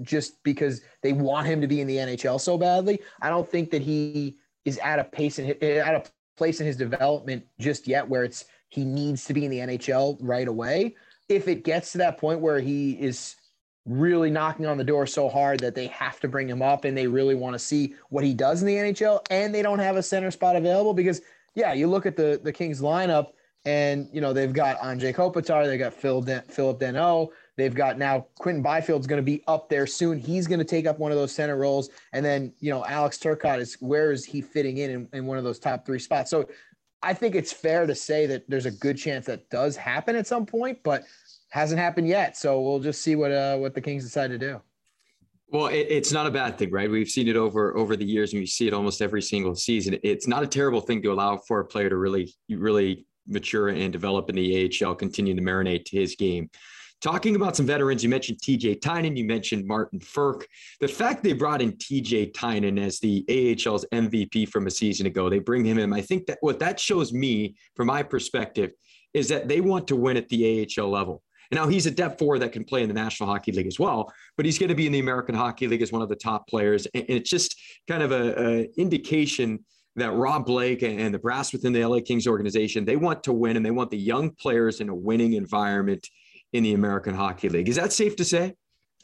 just 0.03 0.43
because 0.45 0.83
they 1.03 1.13
want 1.13 1.47
him 1.47 1.61
to 1.61 1.67
be 1.67 1.81
in 1.81 1.87
the 1.87 1.97
NHL 1.97 2.41
so 2.41 2.57
badly. 2.57 3.01
I 3.21 3.29
don't 3.29 3.49
think 3.49 3.71
that 3.71 3.83
he 3.83 4.39
is 4.65 4.79
at 4.79 4.99
a 4.99 5.05
pace 5.05 5.39
and 5.39 5.51
at 5.63 5.95
a 5.95 6.05
place 6.41 6.59
in 6.59 6.67
his 6.67 6.77
development 6.77 7.45
just 7.59 7.87
yet 7.87 8.09
where 8.09 8.25
it's 8.25 8.47
he 8.71 8.83
needs 8.83 9.27
to 9.27 9.35
be 9.35 9.45
in 9.45 9.51
the 9.51 9.59
NHL 9.59 10.17
right 10.23 10.49
away. 10.49 10.97
If 11.29 11.49
it 11.49 11.65
gets 11.65 11.93
to 11.93 11.99
that 11.99 12.17
point 12.17 12.41
where 12.41 12.61
he 12.61 12.93
is 12.93 13.37
really 13.85 14.31
knocking 14.31 14.65
on 14.65 14.79
the 14.79 14.85
door 14.85 15.07
so 15.07 15.29
hard 15.29 15.61
that 15.61 15.75
they 15.75 15.89
have 15.89 16.19
to 16.21 16.29
bring 16.29 16.49
him 16.49 16.63
up 16.63 16.87
and 16.87 16.97
they 16.97 17.07
really 17.07 17.35
want 17.35 17.53
to 17.53 17.59
see 17.59 17.95
what 18.09 18.25
he 18.25 18.33
does 18.33 18.63
in 18.63 18.67
the 18.67 18.75
NHL 18.75 19.21
and 19.31 19.55
they 19.55 19.61
don't 19.61 19.81
have 19.81 19.97
a 19.97 20.03
center 20.03 20.31
spot 20.31 20.57
available 20.57 20.95
because 20.95 21.21
yeah, 21.55 21.75
you 21.75 21.89
look 21.89 22.07
at 22.07 22.17
the 22.17 22.41
the 22.43 22.55
Kings 22.55 22.81
lineup 22.81 23.33
and 23.67 24.09
you 24.11 24.23
know 24.23 24.33
they've 24.33 24.55
got 24.55 24.79
Anze 24.79 25.15
Kopitar, 25.15 25.67
they 25.67 25.77
got 25.77 25.93
Phil 25.93 26.23
De- 26.23 26.41
Phillip 26.49 26.81
Danault, 26.81 27.29
They've 27.61 27.75
got 27.75 27.99
now 27.99 28.27
Quinton 28.39 28.63
Byfield's 28.63 29.07
going 29.07 29.19
to 29.19 29.25
be 29.25 29.43
up 29.47 29.69
there 29.69 29.87
soon. 29.87 30.19
He's 30.19 30.47
going 30.47 30.59
to 30.59 30.65
take 30.65 30.87
up 30.87 30.99
one 30.99 31.13
of 31.13 31.19
those 31.19 31.33
center 31.33 31.57
roles. 31.57 31.91
And 32.13 32.25
then, 32.25 32.53
you 32.61 32.71
know, 32.71 32.85
Alex 32.87 33.19
Turcotte 33.19 33.61
is 33.61 33.75
where 33.81 34.13
is 34.13 34.25
he 34.25 34.41
fitting 34.41 34.79
in, 34.79 34.91
in 34.91 35.09
in 35.13 35.27
one 35.27 35.39
of 35.39 35.45
those 35.45 35.59
top 35.59 35.85
three 35.87 35.99
spots? 35.99 36.31
So 36.31 36.49
I 37.03 37.15
think 37.15 37.35
it's 37.35 37.53
fair 37.53 37.87
to 37.87 37.95
say 37.95 38.27
that 38.27 38.49
there's 38.49 38.67
a 38.67 38.71
good 38.71 38.97
chance 38.97 39.27
that 39.27 39.49
does 39.51 39.77
happen 39.77 40.17
at 40.17 40.27
some 40.27 40.47
point, 40.47 40.79
but 40.83 41.05
hasn't 41.51 41.81
happened 41.81 42.09
yet. 42.09 42.37
So 42.37 42.61
we'll 42.61 42.81
just 42.81 43.03
see 43.03 43.17
what 43.17 43.33
uh, 43.33 43.57
what 43.57 43.75
the 43.75 43.81
Kings 43.81 44.05
decide 44.05 44.29
to 44.29 44.39
do. 44.39 44.61
Well, 45.49 45.67
it, 45.67 45.87
it's 45.89 46.13
not 46.13 46.27
a 46.27 46.31
bad 46.31 46.59
thing, 46.59 46.71
right? 46.71 46.89
We've 46.89 47.09
seen 47.09 47.29
it 47.29 47.37
over 47.37 47.77
over 47.77 47.97
the 47.97 48.05
years, 48.05 48.33
and 48.33 48.41
we 48.41 48.47
see 48.47 48.67
it 48.67 48.75
almost 48.75 49.03
every 49.03 49.23
single 49.23 49.55
season. 49.55 49.99
It's 50.03 50.27
not 50.27 50.43
a 50.43 50.47
terrible 50.47 50.81
thing 50.81 51.03
to 51.03 51.13
allow 51.13 51.37
for 51.37 51.61
a 51.61 51.65
player 51.65 51.91
to 51.91 51.97
really, 51.97 52.33
really 52.49 53.07
mature 53.27 53.69
and 53.69 53.93
develop 53.93 54.29
in 54.29 54.37
the 54.37 54.71
AHL, 54.83 54.95
continue 54.95 55.35
to 55.35 55.43
marinate 55.43 55.89
his 55.89 56.17
game. 56.17 56.51
Talking 57.01 57.35
about 57.35 57.57
some 57.57 57.65
veterans, 57.65 58.03
you 58.03 58.11
mentioned 58.11 58.41
TJ 58.43 58.83
Tynan, 58.83 59.17
you 59.17 59.25
mentioned 59.25 59.67
Martin 59.67 60.01
Frk. 60.01 60.45
The 60.81 60.89
fact 60.89 61.23
they 61.23 61.33
brought 61.33 61.63
in 61.63 61.73
TJ 61.73 62.35
Tynan 62.35 62.79
as 62.79 63.01
the 63.01 63.25
AHL's 63.29 63.87
MVP 63.91 64.49
from 64.49 64.67
a 64.67 64.71
season 64.71 65.07
ago, 65.07 65.31
they 65.31 65.39
bring 65.39 65.65
him 65.65 65.79
in. 65.79 65.93
I 65.95 66.03
think 66.03 66.27
that 66.27 66.39
what 66.43 66.59
that 66.59 66.79
shows 66.79 67.13
me, 67.13 67.57
from 67.75 67.87
my 67.87 68.03
perspective, 68.03 68.73
is 69.15 69.29
that 69.29 69.49
they 69.49 69.63
want 69.63 69.89
to 69.89 69.97
win 69.97 70.19
at 70.19 70.29
the 70.29 70.69
AHL 70.79 70.91
level. 70.91 71.23
Now 71.53 71.67
he's 71.67 71.87
a 71.87 71.91
depth 71.91 72.19
four 72.19 72.39
that 72.39 72.53
can 72.53 72.65
play 72.65 72.83
in 72.83 72.89
the 72.89 72.95
National 72.95 73.29
Hockey 73.29 73.51
League 73.51 73.67
as 73.67 73.79
well, 73.79 74.13
but 74.37 74.45
he's 74.45 74.59
going 74.59 74.69
to 74.69 74.75
be 74.75 74.87
in 74.87 74.93
the 74.93 75.01
American 75.01 75.35
Hockey 75.35 75.67
League 75.67 75.83
as 75.83 75.91
one 75.91 76.03
of 76.03 76.09
the 76.09 76.17
top 76.17 76.47
players. 76.47 76.87
And 76.95 77.05
it's 77.09 77.31
just 77.31 77.59
kind 77.89 78.03
of 78.03 78.13
a, 78.13 78.41
a 78.41 78.69
indication 78.77 79.65
that 79.97 80.13
Rob 80.13 80.47
Blake 80.47 80.83
and 80.83 81.13
the 81.13 81.19
brass 81.19 81.53
within 81.53 81.73
the 81.73 81.85
LA 81.85 81.99
Kings 82.01 82.27
organization, 82.27 82.85
they 82.85 82.97
want 82.97 83.25
to 83.25 83.33
win 83.33 83.57
and 83.57 83.67
they 83.67 83.73
want 83.73 83.91
the 83.91 83.99
young 83.99 84.31
players 84.31 84.81
in 84.81 84.89
a 84.89 84.95
winning 84.95 85.33
environment 85.33 86.09
in 86.53 86.63
the 86.63 86.75
American 86.75 87.15
Hockey 87.15 87.49
League. 87.49 87.69
Is 87.69 87.77
that 87.77 87.93
safe 87.93 88.17
to 88.17 88.25
say? 88.25 88.55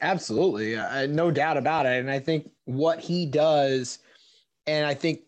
Absolutely. 0.00 0.76
Uh, 0.76 1.06
no 1.06 1.30
doubt 1.30 1.56
about 1.56 1.87
it. 1.87 2.00
And 2.00 2.11
I 2.11 2.18
think 2.18 2.50
what 2.64 3.00
he 3.00 3.24
does, 3.26 3.98
and 4.66 4.87
I 4.87 4.94
think 4.94 5.20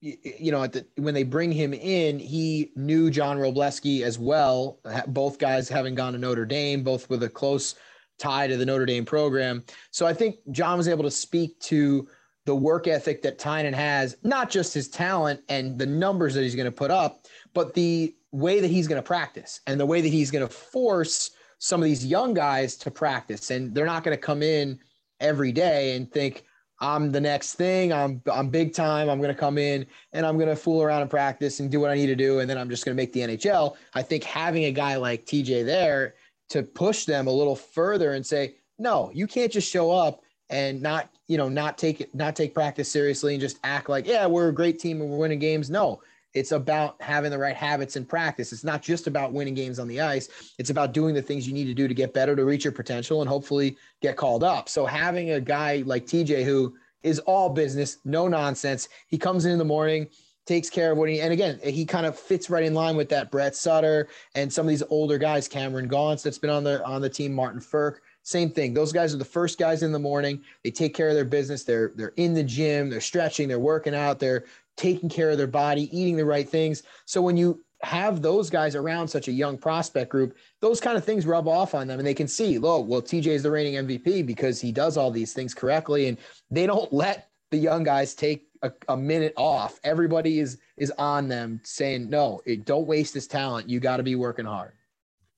you 0.00 0.52
know, 0.52 0.66
the, 0.66 0.86
when 0.96 1.14
they 1.14 1.22
bring 1.22 1.50
him 1.50 1.72
in, 1.72 2.18
he 2.18 2.70
knew 2.76 3.10
John 3.10 3.38
Wroblewski 3.38 4.02
as 4.02 4.18
well. 4.18 4.78
Both 5.08 5.38
guys 5.38 5.68
having 5.68 5.94
gone 5.94 6.12
to 6.12 6.18
Notre 6.18 6.44
Dame, 6.44 6.82
both 6.82 7.08
with 7.08 7.22
a 7.22 7.28
close 7.28 7.74
tie 8.18 8.46
to 8.46 8.56
the 8.56 8.66
Notre 8.66 8.86
Dame 8.86 9.04
program. 9.04 9.64
So 9.90 10.06
I 10.06 10.14
think 10.14 10.36
John 10.50 10.78
was 10.78 10.88
able 10.88 11.04
to 11.04 11.10
speak 11.10 11.58
to 11.60 12.06
the 12.44 12.54
work 12.54 12.86
ethic 12.86 13.22
that 13.22 13.38
Tynan 13.38 13.74
has, 13.74 14.16
not 14.22 14.50
just 14.50 14.72
his 14.72 14.88
talent 14.88 15.40
and 15.48 15.78
the 15.78 15.86
numbers 15.86 16.34
that 16.34 16.42
he's 16.42 16.54
going 16.54 16.66
to 16.66 16.72
put 16.72 16.90
up, 16.90 17.26
but 17.54 17.74
the 17.74 18.14
way 18.30 18.60
that 18.60 18.70
he's 18.70 18.86
going 18.86 19.02
to 19.02 19.06
practice 19.06 19.60
and 19.66 19.80
the 19.80 19.86
way 19.86 20.00
that 20.00 20.08
he's 20.08 20.30
going 20.30 20.46
to 20.46 20.52
force 20.52 21.32
some 21.58 21.80
of 21.80 21.84
these 21.84 22.04
young 22.04 22.34
guys 22.34 22.76
to 22.76 22.90
practice. 22.90 23.50
And 23.50 23.74
they're 23.74 23.86
not 23.86 24.04
going 24.04 24.16
to 24.16 24.20
come 24.20 24.42
in 24.42 24.78
every 25.20 25.52
day 25.52 25.96
and 25.96 26.10
think, 26.10 26.44
I'm 26.78 27.10
the 27.10 27.20
next 27.20 27.54
thing. 27.54 27.92
I'm 27.92 28.20
I'm 28.30 28.50
big 28.50 28.74
time. 28.74 29.08
I'm 29.08 29.18
going 29.18 29.34
to 29.34 29.40
come 29.40 29.56
in 29.56 29.86
and 30.12 30.26
I'm 30.26 30.36
going 30.36 30.48
to 30.48 30.56
fool 30.56 30.82
around 30.82 31.02
and 31.02 31.10
practice 31.10 31.60
and 31.60 31.70
do 31.70 31.80
what 31.80 31.90
I 31.90 31.94
need 31.94 32.06
to 32.08 32.16
do, 32.16 32.40
and 32.40 32.50
then 32.50 32.58
I'm 32.58 32.68
just 32.68 32.84
going 32.84 32.94
to 32.94 33.00
make 33.00 33.12
the 33.12 33.20
NHL. 33.20 33.76
I 33.94 34.02
think 34.02 34.24
having 34.24 34.64
a 34.64 34.72
guy 34.72 34.96
like 34.96 35.24
TJ 35.24 35.64
there 35.64 36.14
to 36.50 36.62
push 36.62 37.06
them 37.06 37.28
a 37.28 37.32
little 37.32 37.56
further 37.56 38.12
and 38.12 38.24
say, 38.24 38.56
no, 38.78 39.10
you 39.14 39.26
can't 39.26 39.50
just 39.50 39.70
show 39.70 39.90
up 39.90 40.22
and 40.50 40.80
not 40.80 41.10
you 41.26 41.36
know 41.36 41.48
not 41.48 41.76
take 41.76 42.02
it 42.02 42.14
not 42.14 42.36
take 42.36 42.54
practice 42.54 42.90
seriously 42.90 43.34
and 43.34 43.40
just 43.40 43.58
act 43.64 43.88
like 43.88 44.06
yeah 44.06 44.26
we're 44.26 44.48
a 44.48 44.54
great 44.54 44.78
team 44.78 45.00
and 45.00 45.10
we're 45.10 45.16
winning 45.16 45.38
games. 45.38 45.70
No, 45.70 46.02
it's 46.36 46.52
about 46.52 47.00
having 47.00 47.30
the 47.30 47.38
right 47.38 47.56
habits 47.56 47.96
in 47.96 48.04
practice. 48.04 48.52
It's 48.52 48.62
not 48.62 48.82
just 48.82 49.06
about 49.06 49.32
winning 49.32 49.54
games 49.54 49.78
on 49.78 49.88
the 49.88 50.02
ice. 50.02 50.52
It's 50.58 50.68
about 50.68 50.92
doing 50.92 51.14
the 51.14 51.22
things 51.22 51.48
you 51.48 51.54
need 51.54 51.64
to 51.64 51.72
do 51.72 51.88
to 51.88 51.94
get 51.94 52.12
better, 52.12 52.36
to 52.36 52.44
reach 52.44 52.62
your 52.62 52.74
potential, 52.74 53.22
and 53.22 53.28
hopefully 53.28 53.78
get 54.02 54.18
called 54.18 54.44
up. 54.44 54.68
So 54.68 54.84
having 54.84 55.30
a 55.30 55.40
guy 55.40 55.82
like 55.86 56.04
TJ 56.04 56.44
who 56.44 56.76
is 57.02 57.20
all 57.20 57.48
business, 57.48 57.98
no 58.04 58.28
nonsense. 58.28 58.90
He 59.06 59.16
comes 59.16 59.46
in 59.46 59.52
in 59.52 59.56
the 59.56 59.64
morning, 59.64 60.08
takes 60.44 60.68
care 60.68 60.92
of 60.92 60.98
what 60.98 61.08
he, 61.08 61.22
and 61.22 61.32
again, 61.32 61.58
he 61.64 61.86
kind 61.86 62.04
of 62.04 62.18
fits 62.18 62.50
right 62.50 62.64
in 62.64 62.74
line 62.74 62.96
with 62.96 63.08
that 63.08 63.30
Brett 63.30 63.56
Sutter 63.56 64.08
and 64.34 64.52
some 64.52 64.66
of 64.66 64.68
these 64.68 64.82
older 64.90 65.16
guys, 65.16 65.48
Cameron 65.48 65.88
Gaunce 65.88 66.22
that's 66.22 66.38
been 66.38 66.50
on 66.50 66.64
the 66.64 66.84
on 66.84 67.00
the 67.00 67.08
team, 67.08 67.32
Martin 67.32 67.60
Frk. 67.60 67.96
Same 68.24 68.50
thing. 68.50 68.74
Those 68.74 68.92
guys 68.92 69.14
are 69.14 69.18
the 69.18 69.24
first 69.24 69.58
guys 69.58 69.82
in 69.82 69.92
the 69.92 69.98
morning. 69.98 70.42
They 70.64 70.70
take 70.70 70.94
care 70.94 71.08
of 71.08 71.14
their 71.14 71.24
business. 71.24 71.64
They're 71.64 71.92
they're 71.94 72.12
in 72.16 72.34
the 72.34 72.42
gym. 72.44 72.90
They're 72.90 73.00
stretching. 73.00 73.48
They're 73.48 73.58
working 73.58 73.94
out. 73.94 74.18
They're 74.18 74.44
taking 74.76 75.08
care 75.08 75.30
of 75.30 75.38
their 75.38 75.46
body, 75.46 75.88
eating 75.96 76.16
the 76.16 76.24
right 76.24 76.48
things. 76.48 76.82
So 77.04 77.22
when 77.22 77.36
you 77.36 77.62
have 77.82 78.22
those 78.22 78.50
guys 78.50 78.74
around 78.74 79.08
such 79.08 79.28
a 79.28 79.32
young 79.32 79.58
prospect 79.58 80.10
group, 80.10 80.36
those 80.60 80.80
kind 80.80 80.96
of 80.96 81.04
things 81.04 81.26
rub 81.26 81.46
off 81.46 81.74
on 81.74 81.86
them 81.86 81.98
and 81.98 82.06
they 82.06 82.14
can 82.14 82.28
see, 82.28 82.58
oh, 82.58 82.80
well, 82.80 83.02
TJ 83.02 83.26
is 83.26 83.42
the 83.42 83.50
reigning 83.50 83.74
MVP 83.86 84.26
because 84.26 84.60
he 84.60 84.72
does 84.72 84.96
all 84.96 85.10
these 85.10 85.32
things 85.32 85.54
correctly. 85.54 86.08
And 86.08 86.18
they 86.50 86.66
don't 86.66 86.92
let 86.92 87.30
the 87.50 87.58
young 87.58 87.84
guys 87.84 88.14
take 88.14 88.48
a, 88.62 88.72
a 88.88 88.96
minute 88.96 89.34
off. 89.36 89.78
Everybody 89.84 90.40
is 90.40 90.58
is 90.76 90.92
on 90.98 91.28
them 91.28 91.60
saying, 91.64 92.10
no, 92.10 92.40
it, 92.44 92.64
don't 92.64 92.86
waste 92.86 93.14
this 93.14 93.26
talent. 93.26 93.68
You 93.68 93.80
got 93.80 93.98
to 93.98 94.02
be 94.02 94.14
working 94.14 94.44
hard. 94.44 94.72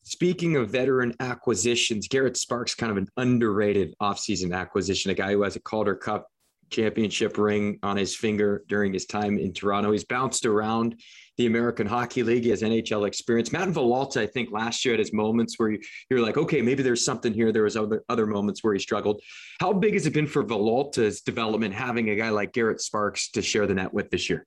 Speaking 0.03 0.57
of 0.57 0.71
veteran 0.71 1.15
acquisitions, 1.21 2.09
Garrett 2.09 2.37
Sparks 2.37 2.75
kind 2.75 2.91
of 2.91 2.97
an 2.97 3.09
underrated 3.19 3.95
offseason 4.01 4.57
acquisition, 4.57 5.11
a 5.11 5.15
guy 5.15 5.33
who 5.33 5.43
has 5.43 5.55
a 5.55 5.61
Calder 5.61 5.95
Cup 5.95 6.29
championship 6.71 7.39
ring 7.39 7.79
on 7.83 7.97
his 7.97 8.15
finger 8.15 8.65
during 8.69 8.93
his 8.93 9.07
time 9.07 9.39
in 9.39 9.53
Toronto. 9.53 9.93
He's 9.93 10.05
bounced 10.05 10.47
around 10.47 11.01
the 11.37 11.47
American 11.47 11.87
Hockey 11.87 12.23
League. 12.23 12.43
He 12.43 12.51
has 12.51 12.63
NHL 12.63 13.07
experience. 13.07 13.53
Matt 13.53 13.69
Villalta, 13.69 14.21
I 14.21 14.27
think 14.27 14.51
last 14.51 14.85
year 14.85 14.95
had 14.95 14.99
his 14.99 15.13
moments 15.13 15.59
where 15.59 15.71
you, 15.71 15.81
you're 16.11 16.21
like, 16.21 16.37
okay, 16.37 16.61
maybe 16.61 16.83
there's 16.83 17.05
something 17.05 17.33
here. 17.33 17.53
There 17.53 17.63
was 17.63 17.77
other 17.77 18.03
other 18.09 18.27
moments 18.27 18.63
where 18.63 18.75
he 18.75 18.81
struggled. 18.81 19.23
How 19.61 19.73
big 19.73 19.95
has 19.95 20.07
it 20.07 20.13
been 20.13 20.27
for 20.27 20.43
Villalta's 20.45 21.21
development 21.21 21.75
having 21.75 22.11
a 22.11 22.17
guy 22.17 22.31
like 22.31 22.53
Garrett 22.53 22.81
Sparks 22.81 23.31
to 23.31 23.43
share 23.43 23.67
the 23.67 23.75
net 23.75 23.95
with 23.95 24.11
this 24.11 24.29
year? 24.29 24.47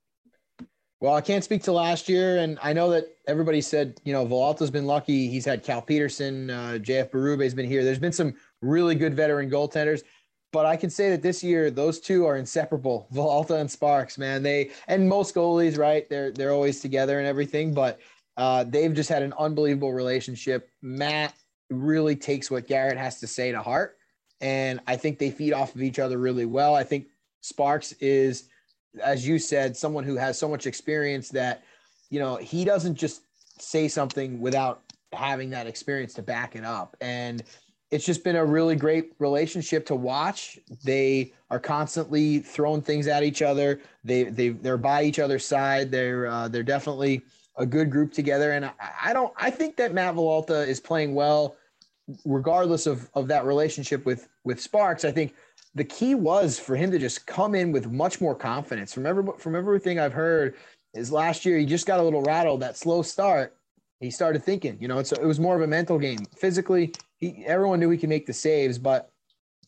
Well, 1.00 1.16
I 1.16 1.22
can't 1.22 1.44
speak 1.44 1.64
to 1.64 1.72
last 1.72 2.08
year, 2.08 2.38
and 2.38 2.60
I 2.62 2.74
know 2.74 2.92
that 2.92 3.06
everybody 3.28 3.60
said, 3.60 4.00
you 4.04 4.14
know, 4.14 4.24
Villalta's 4.24 4.70
been 4.70 4.86
lucky. 4.86 5.28
He's 5.28 5.46
had 5.46 5.64
Cal 5.64 5.82
Petersen, 5.82 6.52
uh, 6.52 6.78
JF 6.80 7.10
Berube's 7.10 7.56
been 7.56 7.68
here. 7.68 7.84
There's 7.84 7.98
been 7.98 8.12
some 8.12 8.36
really 8.62 8.94
good 8.94 9.16
veteran 9.16 9.50
goaltenders. 9.50 10.04
But 10.52 10.66
I 10.66 10.76
can 10.76 10.90
say 10.90 11.10
that 11.10 11.22
this 11.22 11.44
year, 11.44 11.72
those 11.72 12.00
two 12.00 12.26
are 12.26 12.38
inseparable. 12.38 13.08
Villalta 13.14 13.60
and 13.60 13.72
Sparks, 13.72 14.18
man. 14.18 14.44
They 14.44 14.72
and 14.88 15.08
most 15.08 15.34
goalies, 15.36 15.78
right? 15.78 16.10
They're 16.10 16.32
they're 16.32 16.52
always 16.52 16.82
together 16.82 17.20
and 17.20 17.28
everything, 17.28 17.74
but 17.74 18.00
uh, 18.38 18.64
they've 18.66 18.94
just 18.94 19.10
had 19.10 19.24
an 19.24 19.34
unbelievable 19.38 19.94
relationship. 19.94 20.70
Matt 20.82 21.34
really 21.70 22.16
takes 22.16 22.52
what 22.52 22.68
Garrett 22.68 22.98
has 22.98 23.20
to 23.20 23.28
say 23.28 23.52
to 23.52 23.62
heart, 23.62 23.98
and 24.42 24.80
I 24.88 24.98
think 24.98 25.20
they 25.20 25.32
feed 25.32 25.54
off 25.54 25.76
of 25.76 25.82
each 25.82 26.00
other 26.00 26.18
really 26.18 26.46
well. 26.46 26.76
I 26.76 26.84
think 26.84 27.08
Sparks 27.42 27.94
is, 27.94 28.50
as 29.04 29.28
you 29.28 29.40
said, 29.40 29.76
someone 29.76 30.04
who 30.04 30.16
has 30.16 30.38
so 30.38 30.48
much 30.48 30.68
experience 30.68 31.30
that, 31.30 31.64
you 32.10 32.20
know, 32.20 32.38
he 32.38 32.66
doesn't 32.66 32.96
just 32.96 33.22
say 33.60 33.88
something 33.88 34.40
without 34.40 34.84
having 35.14 35.50
that 35.52 35.68
experience 35.68 36.14
to 36.16 36.22
back 36.22 36.56
it 36.56 36.64
up. 36.64 36.96
And 37.02 37.44
it's 37.92 38.06
just 38.06 38.24
been 38.24 38.38
a 38.38 38.46
really 38.46 38.76
great 38.76 39.14
relationship 39.20 39.86
to 39.88 39.96
watch. 39.96 40.58
They 40.84 41.34
are 41.50 41.60
constantly 41.60 42.40
throwing 42.40 42.82
things 42.82 43.08
at 43.08 43.22
each 43.24 43.42
other. 43.42 43.82
They 44.04 44.24
they 44.24 44.50
they're 44.50 44.78
by 44.78 45.04
each 45.04 45.20
other's 45.20 45.46
side. 45.46 45.92
They're 45.92 46.28
uh, 46.28 46.48
they're 46.48 46.64
definitely 46.64 47.22
a 47.58 47.66
good 47.66 47.92
group 47.92 48.14
together. 48.14 48.54
And 48.54 48.66
I, 48.66 48.72
I 49.06 49.14
don't 49.14 49.34
I 49.36 49.52
think 49.52 49.76
that 49.76 49.94
Matt 49.94 50.16
Villalta 50.16 50.66
is 50.66 50.80
playing 50.80 51.14
well, 51.14 51.58
regardless 52.26 52.88
of 52.88 53.10
of 53.14 53.28
that 53.28 53.46
relationship 53.46 54.06
with 54.06 54.30
with 54.46 54.62
Sparks. 54.62 55.04
I 55.04 55.12
think 55.12 55.36
the 55.76 55.84
key 55.84 56.16
was 56.16 56.58
for 56.58 56.76
him 56.76 56.92
to 56.92 57.00
just 57.00 57.28
come 57.28 57.56
in 57.56 57.74
with 57.74 57.92
much 57.92 58.22
more 58.22 58.36
confidence. 58.36 58.94
From 58.94 59.06
every, 59.06 59.24
from 59.38 59.56
everything 59.56 60.00
I've 60.00 60.14
heard, 60.14 60.56
is 60.94 61.12
last 61.12 61.46
year 61.46 61.58
he 61.58 61.66
just 61.66 61.86
got 61.86 62.00
a 62.00 62.04
little 62.04 62.22
rattled. 62.22 62.62
That 62.62 62.78
slow 62.78 63.02
start, 63.02 63.56
he 64.00 64.12
started 64.12 64.44
thinking. 64.44 64.78
You 64.80 64.88
know, 64.88 65.00
it's 65.00 65.12
it 65.12 65.26
was 65.26 65.42
more 65.42 65.58
of 65.58 65.62
a 65.62 65.68
mental 65.68 66.00
game. 66.00 66.26
Physically, 66.38 66.94
he 67.22 67.46
everyone 67.46 67.80
knew 67.80 67.90
he 67.90 67.98
could 67.98 68.10
make 68.10 68.26
the 68.26 68.34
saves, 68.34 68.78
but 68.78 69.12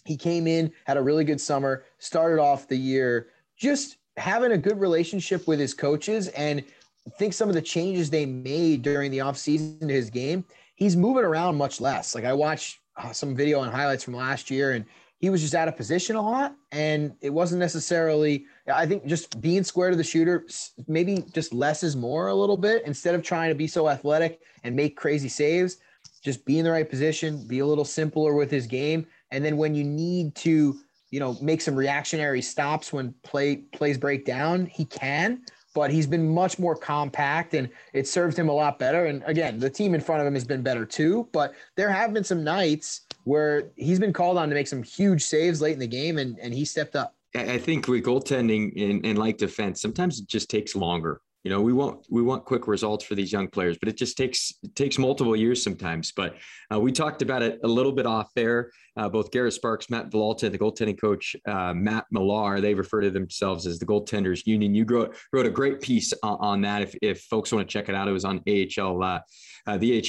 he 0.06 0.18
came 0.18 0.48
in, 0.48 0.72
had 0.86 0.98
a 0.98 1.02
really 1.02 1.24
good 1.24 1.40
summer, 1.40 1.86
started 2.00 2.42
off 2.42 2.68
the 2.68 2.76
year 2.76 3.30
just 3.56 3.98
having 4.18 4.52
a 4.52 4.58
good 4.58 4.80
relationship 4.80 5.48
with 5.48 5.60
his 5.60 5.74
coaches 5.74 6.28
and 6.30 6.64
I 7.06 7.10
think 7.12 7.34
some 7.34 7.50
of 7.50 7.56
the 7.56 7.62
changes 7.62 8.10
they 8.10 8.26
made 8.26 8.82
during 8.82 9.12
the 9.12 9.18
offseason 9.20 9.80
to 9.82 9.94
his 9.94 10.10
game, 10.10 10.46
he's 10.76 10.96
moving 10.96 11.26
around 11.26 11.58
much 11.58 11.82
less. 11.82 12.16
Like 12.16 12.24
I 12.24 12.34
watched 12.34 12.80
uh, 12.96 13.12
some 13.12 13.36
video 13.36 13.62
and 13.62 13.72
highlights 13.72 14.04
from 14.04 14.16
last 14.16 14.50
year 14.50 14.72
and 14.72 14.86
he 15.20 15.30
was 15.30 15.42
just 15.42 15.56
out 15.56 15.70
of 15.70 15.78
position 15.78 16.18
a 16.18 16.22
lot 16.22 16.54
and 16.74 17.14
it 17.22 17.30
wasn't 17.30 17.58
necessarily 17.58 18.46
i 18.68 18.86
think 18.86 19.06
just 19.06 19.40
being 19.40 19.64
square 19.64 19.90
to 19.90 19.96
the 19.96 20.04
shooter 20.04 20.46
maybe 20.88 21.24
just 21.34 21.54
less 21.54 21.82
is 21.82 21.96
more 21.96 22.28
a 22.28 22.36
little 22.36 22.58
bit 22.58 22.84
instead 22.86 23.16
of 23.16 23.24
trying 23.24 23.48
to 23.48 23.56
be 23.56 23.66
so 23.66 23.88
athletic 23.88 24.42
and 24.66 24.76
make 24.76 24.98
crazy 24.98 25.30
saves 25.30 25.78
just 26.24 26.46
be 26.46 26.58
in 26.58 26.66
the 26.66 26.72
right 26.72 26.90
position, 26.90 27.46
be 27.48 27.60
a 27.60 27.66
little 27.66 27.86
simpler 27.86 28.34
with 28.34 28.50
his 28.50 28.66
game. 28.66 29.06
And 29.32 29.44
then 29.44 29.58
when 29.58 29.76
you 29.76 29.84
need 29.84 30.36
to, 30.36 30.80
you 31.12 31.20
know, 31.20 31.38
make 31.42 31.62
some 31.62 31.76
reactionary 31.76 32.42
stops 32.42 32.94
when 32.94 33.14
play 33.24 33.58
plays 33.58 33.98
break 33.98 34.26
down, 34.26 34.66
he 34.66 34.86
can. 34.86 35.44
But 35.76 35.90
he's 35.90 36.06
been 36.08 36.30
much 36.30 36.60
more 36.60 36.76
compact 36.76 37.56
and 37.56 37.68
it 37.94 38.08
served 38.08 38.38
him 38.38 38.48
a 38.48 38.54
lot 38.54 38.78
better. 38.78 39.08
And 39.08 39.24
again, 39.26 39.60
the 39.60 39.70
team 39.70 39.96
in 39.96 40.02
front 40.02 40.22
of 40.22 40.28
him 40.28 40.36
has 40.36 40.46
been 40.46 40.62
better 40.62 40.86
too. 40.86 41.28
But 41.34 41.56
there 41.76 41.90
have 41.90 42.14
been 42.14 42.24
some 42.24 42.44
nights 42.44 43.02
where 43.24 43.72
he's 43.76 44.00
been 44.00 44.14
called 44.14 44.38
on 44.38 44.50
to 44.50 44.56
make 44.56 44.68
some 44.68 44.84
huge 44.84 45.24
saves 45.24 45.62
late 45.62 45.74
in 45.74 45.80
the 45.80 45.88
game 45.88 46.20
and, 46.20 46.38
and 46.40 46.54
he 46.54 46.64
stepped 46.64 46.96
up. 46.96 47.16
I 47.36 47.58
think 47.58 47.88
with 47.88 48.04
goaltending 48.04 48.80
and, 48.80 49.04
and 49.04 49.18
like 49.18 49.40
defense, 49.40 49.82
sometimes 49.82 50.20
it 50.20 50.28
just 50.28 50.52
takes 50.52 50.76
longer 50.76 51.22
you 51.44 51.50
know 51.50 51.62
we 51.62 51.74
want 51.74 52.06
we 52.10 52.22
want 52.22 52.46
quick 52.46 52.68
results 52.68 53.04
for 53.04 53.16
these 53.16 53.32
young 53.32 53.48
players 53.48 53.78
but 53.78 53.90
it 53.90 53.98
just 53.98 54.18
takes 54.18 54.54
it 54.64 54.76
takes 54.76 54.98
multiple 54.98 55.36
years 55.36 55.64
sometimes. 55.64 56.12
But 56.12 56.38
uh, 56.74 56.80
we 56.80 56.92
talked 56.92 57.22
about 57.22 57.42
it 57.42 57.60
a 57.64 57.68
little 57.68 57.92
bit 57.92 58.06
off 58.06 58.34
there 58.34 58.72
uh, 58.98 59.10
both 59.10 59.32
garrett 59.32 59.54
sparks 59.54 59.90
matt 59.90 60.10
Villalta, 60.10 60.52
the 60.52 60.58
goaltending 60.58 61.00
coach 61.00 61.36
uh, 61.48 61.74
matt 61.74 62.06
millar 62.12 62.62
they 62.62 62.74
refer 62.74 63.02
to 63.02 63.10
themselves 63.10 63.66
as 63.68 63.80
the 63.80 63.86
goaltenders 63.86 64.46
union 64.46 64.74
you 64.74 64.86
wrote, 64.86 65.16
wrote 65.32 65.46
a 65.46 65.52
great 65.52 65.82
piece 65.82 66.14
on, 66.24 66.38
on 66.40 66.62
that 66.62 66.82
if, 66.82 66.96
if 67.02 67.22
folks 67.22 67.52
want 67.52 67.68
to 67.68 67.72
check 67.72 67.90
it 67.90 67.96
out 67.96 68.08
it 68.08 68.12
was 68.12 68.26
on 68.26 68.42
ahl 68.48 69.04
uh, 69.04 69.20
uh. 69.66 69.78
You 69.82 70.02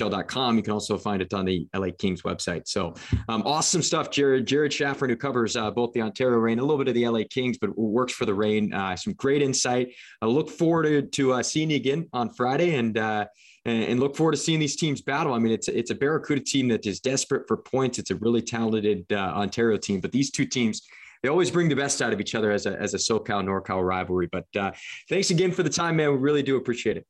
can 0.62 0.72
also 0.72 0.98
find 0.98 1.22
it 1.22 1.32
on 1.32 1.44
the 1.44 1.66
LA 1.74 1.88
Kings 1.96 2.22
website. 2.22 2.66
So 2.66 2.94
um, 3.28 3.42
awesome 3.44 3.82
stuff, 3.82 4.10
Jared. 4.10 4.46
Jared 4.46 4.72
Shafran, 4.72 5.08
who 5.08 5.16
covers 5.16 5.56
uh, 5.56 5.70
both 5.70 5.92
the 5.92 6.02
Ontario 6.02 6.38
Reign, 6.38 6.58
a 6.58 6.62
little 6.62 6.78
bit 6.78 6.88
of 6.88 6.94
the 6.94 7.06
LA 7.06 7.20
Kings, 7.30 7.58
but 7.58 7.76
works 7.78 8.12
for 8.12 8.26
the 8.26 8.34
Reign. 8.34 8.72
Uh, 8.72 8.96
some 8.96 9.12
great 9.14 9.42
insight. 9.42 9.94
I 10.20 10.26
look 10.26 10.50
forward 10.50 10.84
to, 10.84 11.02
to 11.02 11.34
uh, 11.34 11.42
seeing 11.42 11.70
you 11.70 11.76
again 11.76 12.08
on 12.12 12.30
Friday 12.30 12.74
and 12.74 12.98
uh, 12.98 13.26
and, 13.66 13.84
and, 13.84 14.00
look 14.00 14.14
forward 14.14 14.32
to 14.32 14.38
seeing 14.38 14.60
these 14.60 14.76
teams 14.76 15.00
battle. 15.00 15.32
I 15.32 15.38
mean, 15.38 15.52
it's 15.52 15.68
it's 15.68 15.90
a 15.90 15.94
Barracuda 15.94 16.42
team 16.42 16.68
that 16.68 16.84
is 16.84 17.00
desperate 17.00 17.48
for 17.48 17.56
points. 17.56 17.98
It's 17.98 18.10
a 18.10 18.16
really 18.16 18.42
talented 18.42 18.73
uh, 19.10 19.14
Ontario 19.14 19.76
team, 19.76 20.00
but 20.00 20.12
these 20.12 20.30
two 20.30 20.46
teams. 20.46 20.82
They 21.22 21.30
always 21.30 21.50
bring 21.50 21.70
the 21.70 21.74
best 21.74 22.02
out 22.02 22.12
of 22.12 22.20
each 22.20 22.34
other 22.34 22.50
as 22.50 22.66
a, 22.66 22.78
as 22.78 22.92
a 22.92 22.98
SoCal 22.98 23.42
NorCal 23.42 23.82
rivalry. 23.82 24.28
But 24.30 24.44
uh, 24.54 24.72
thanks 25.08 25.30
again 25.30 25.52
for 25.52 25.62
the 25.62 25.70
time, 25.70 25.96
man. 25.96 26.10
We 26.10 26.18
really 26.18 26.42
do 26.42 26.56
appreciate 26.56 26.98
it. 26.98 27.06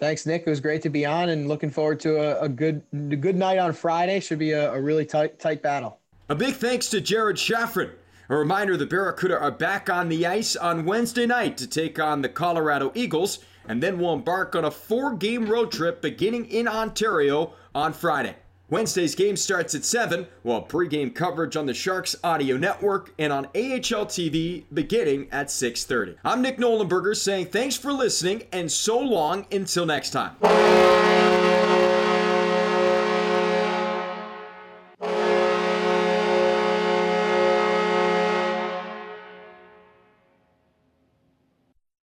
Thanks, 0.00 0.26
Nick. 0.26 0.42
It 0.44 0.50
was 0.50 0.58
great 0.58 0.82
to 0.82 0.90
be 0.90 1.06
on, 1.06 1.28
and 1.28 1.46
looking 1.46 1.70
forward 1.70 2.00
to 2.00 2.16
a, 2.16 2.40
a 2.40 2.48
good 2.48 2.82
a 2.92 3.14
good 3.14 3.36
night 3.36 3.58
on 3.58 3.72
Friday. 3.72 4.18
Should 4.18 4.40
be 4.40 4.50
a, 4.50 4.72
a 4.72 4.80
really 4.80 5.06
tight 5.06 5.38
tight 5.38 5.62
battle. 5.62 6.00
A 6.28 6.34
big 6.34 6.54
thanks 6.54 6.88
to 6.88 7.00
Jared 7.00 7.36
Shafran. 7.36 7.92
A 8.28 8.36
reminder 8.36 8.76
the 8.76 8.86
Barracuda 8.86 9.38
are 9.38 9.52
back 9.52 9.88
on 9.88 10.08
the 10.08 10.26
ice 10.26 10.56
on 10.56 10.84
Wednesday 10.84 11.26
night 11.26 11.56
to 11.58 11.68
take 11.68 12.00
on 12.00 12.22
the 12.22 12.28
Colorado 12.28 12.90
Eagles, 12.96 13.40
and 13.68 13.80
then 13.80 13.98
we'll 13.98 14.14
embark 14.14 14.56
on 14.56 14.64
a 14.64 14.70
four 14.72 15.14
game 15.14 15.46
road 15.46 15.70
trip 15.70 16.02
beginning 16.02 16.46
in 16.46 16.66
Ontario 16.66 17.52
on 17.74 17.92
Friday. 17.92 18.34
Wednesday's 18.72 19.14
game 19.14 19.36
starts 19.36 19.74
at 19.74 19.84
7, 19.84 20.26
while 20.42 20.64
pregame 20.64 21.14
coverage 21.14 21.58
on 21.58 21.66
the 21.66 21.74
Sharks 21.74 22.16
audio 22.24 22.56
network 22.56 23.12
and 23.18 23.30
on 23.30 23.44
AHL 23.54 24.06
TV 24.06 24.64
beginning 24.72 25.28
at 25.30 25.48
6:30. 25.50 26.16
I'm 26.24 26.40
Nick 26.40 26.56
Nollenberger 26.56 27.14
saying 27.14 27.48
thanks 27.48 27.76
for 27.76 27.92
listening 27.92 28.44
and 28.50 28.72
so 28.72 28.98
long 28.98 29.44
until 29.52 29.84
next 29.84 30.08
time. 30.08 30.36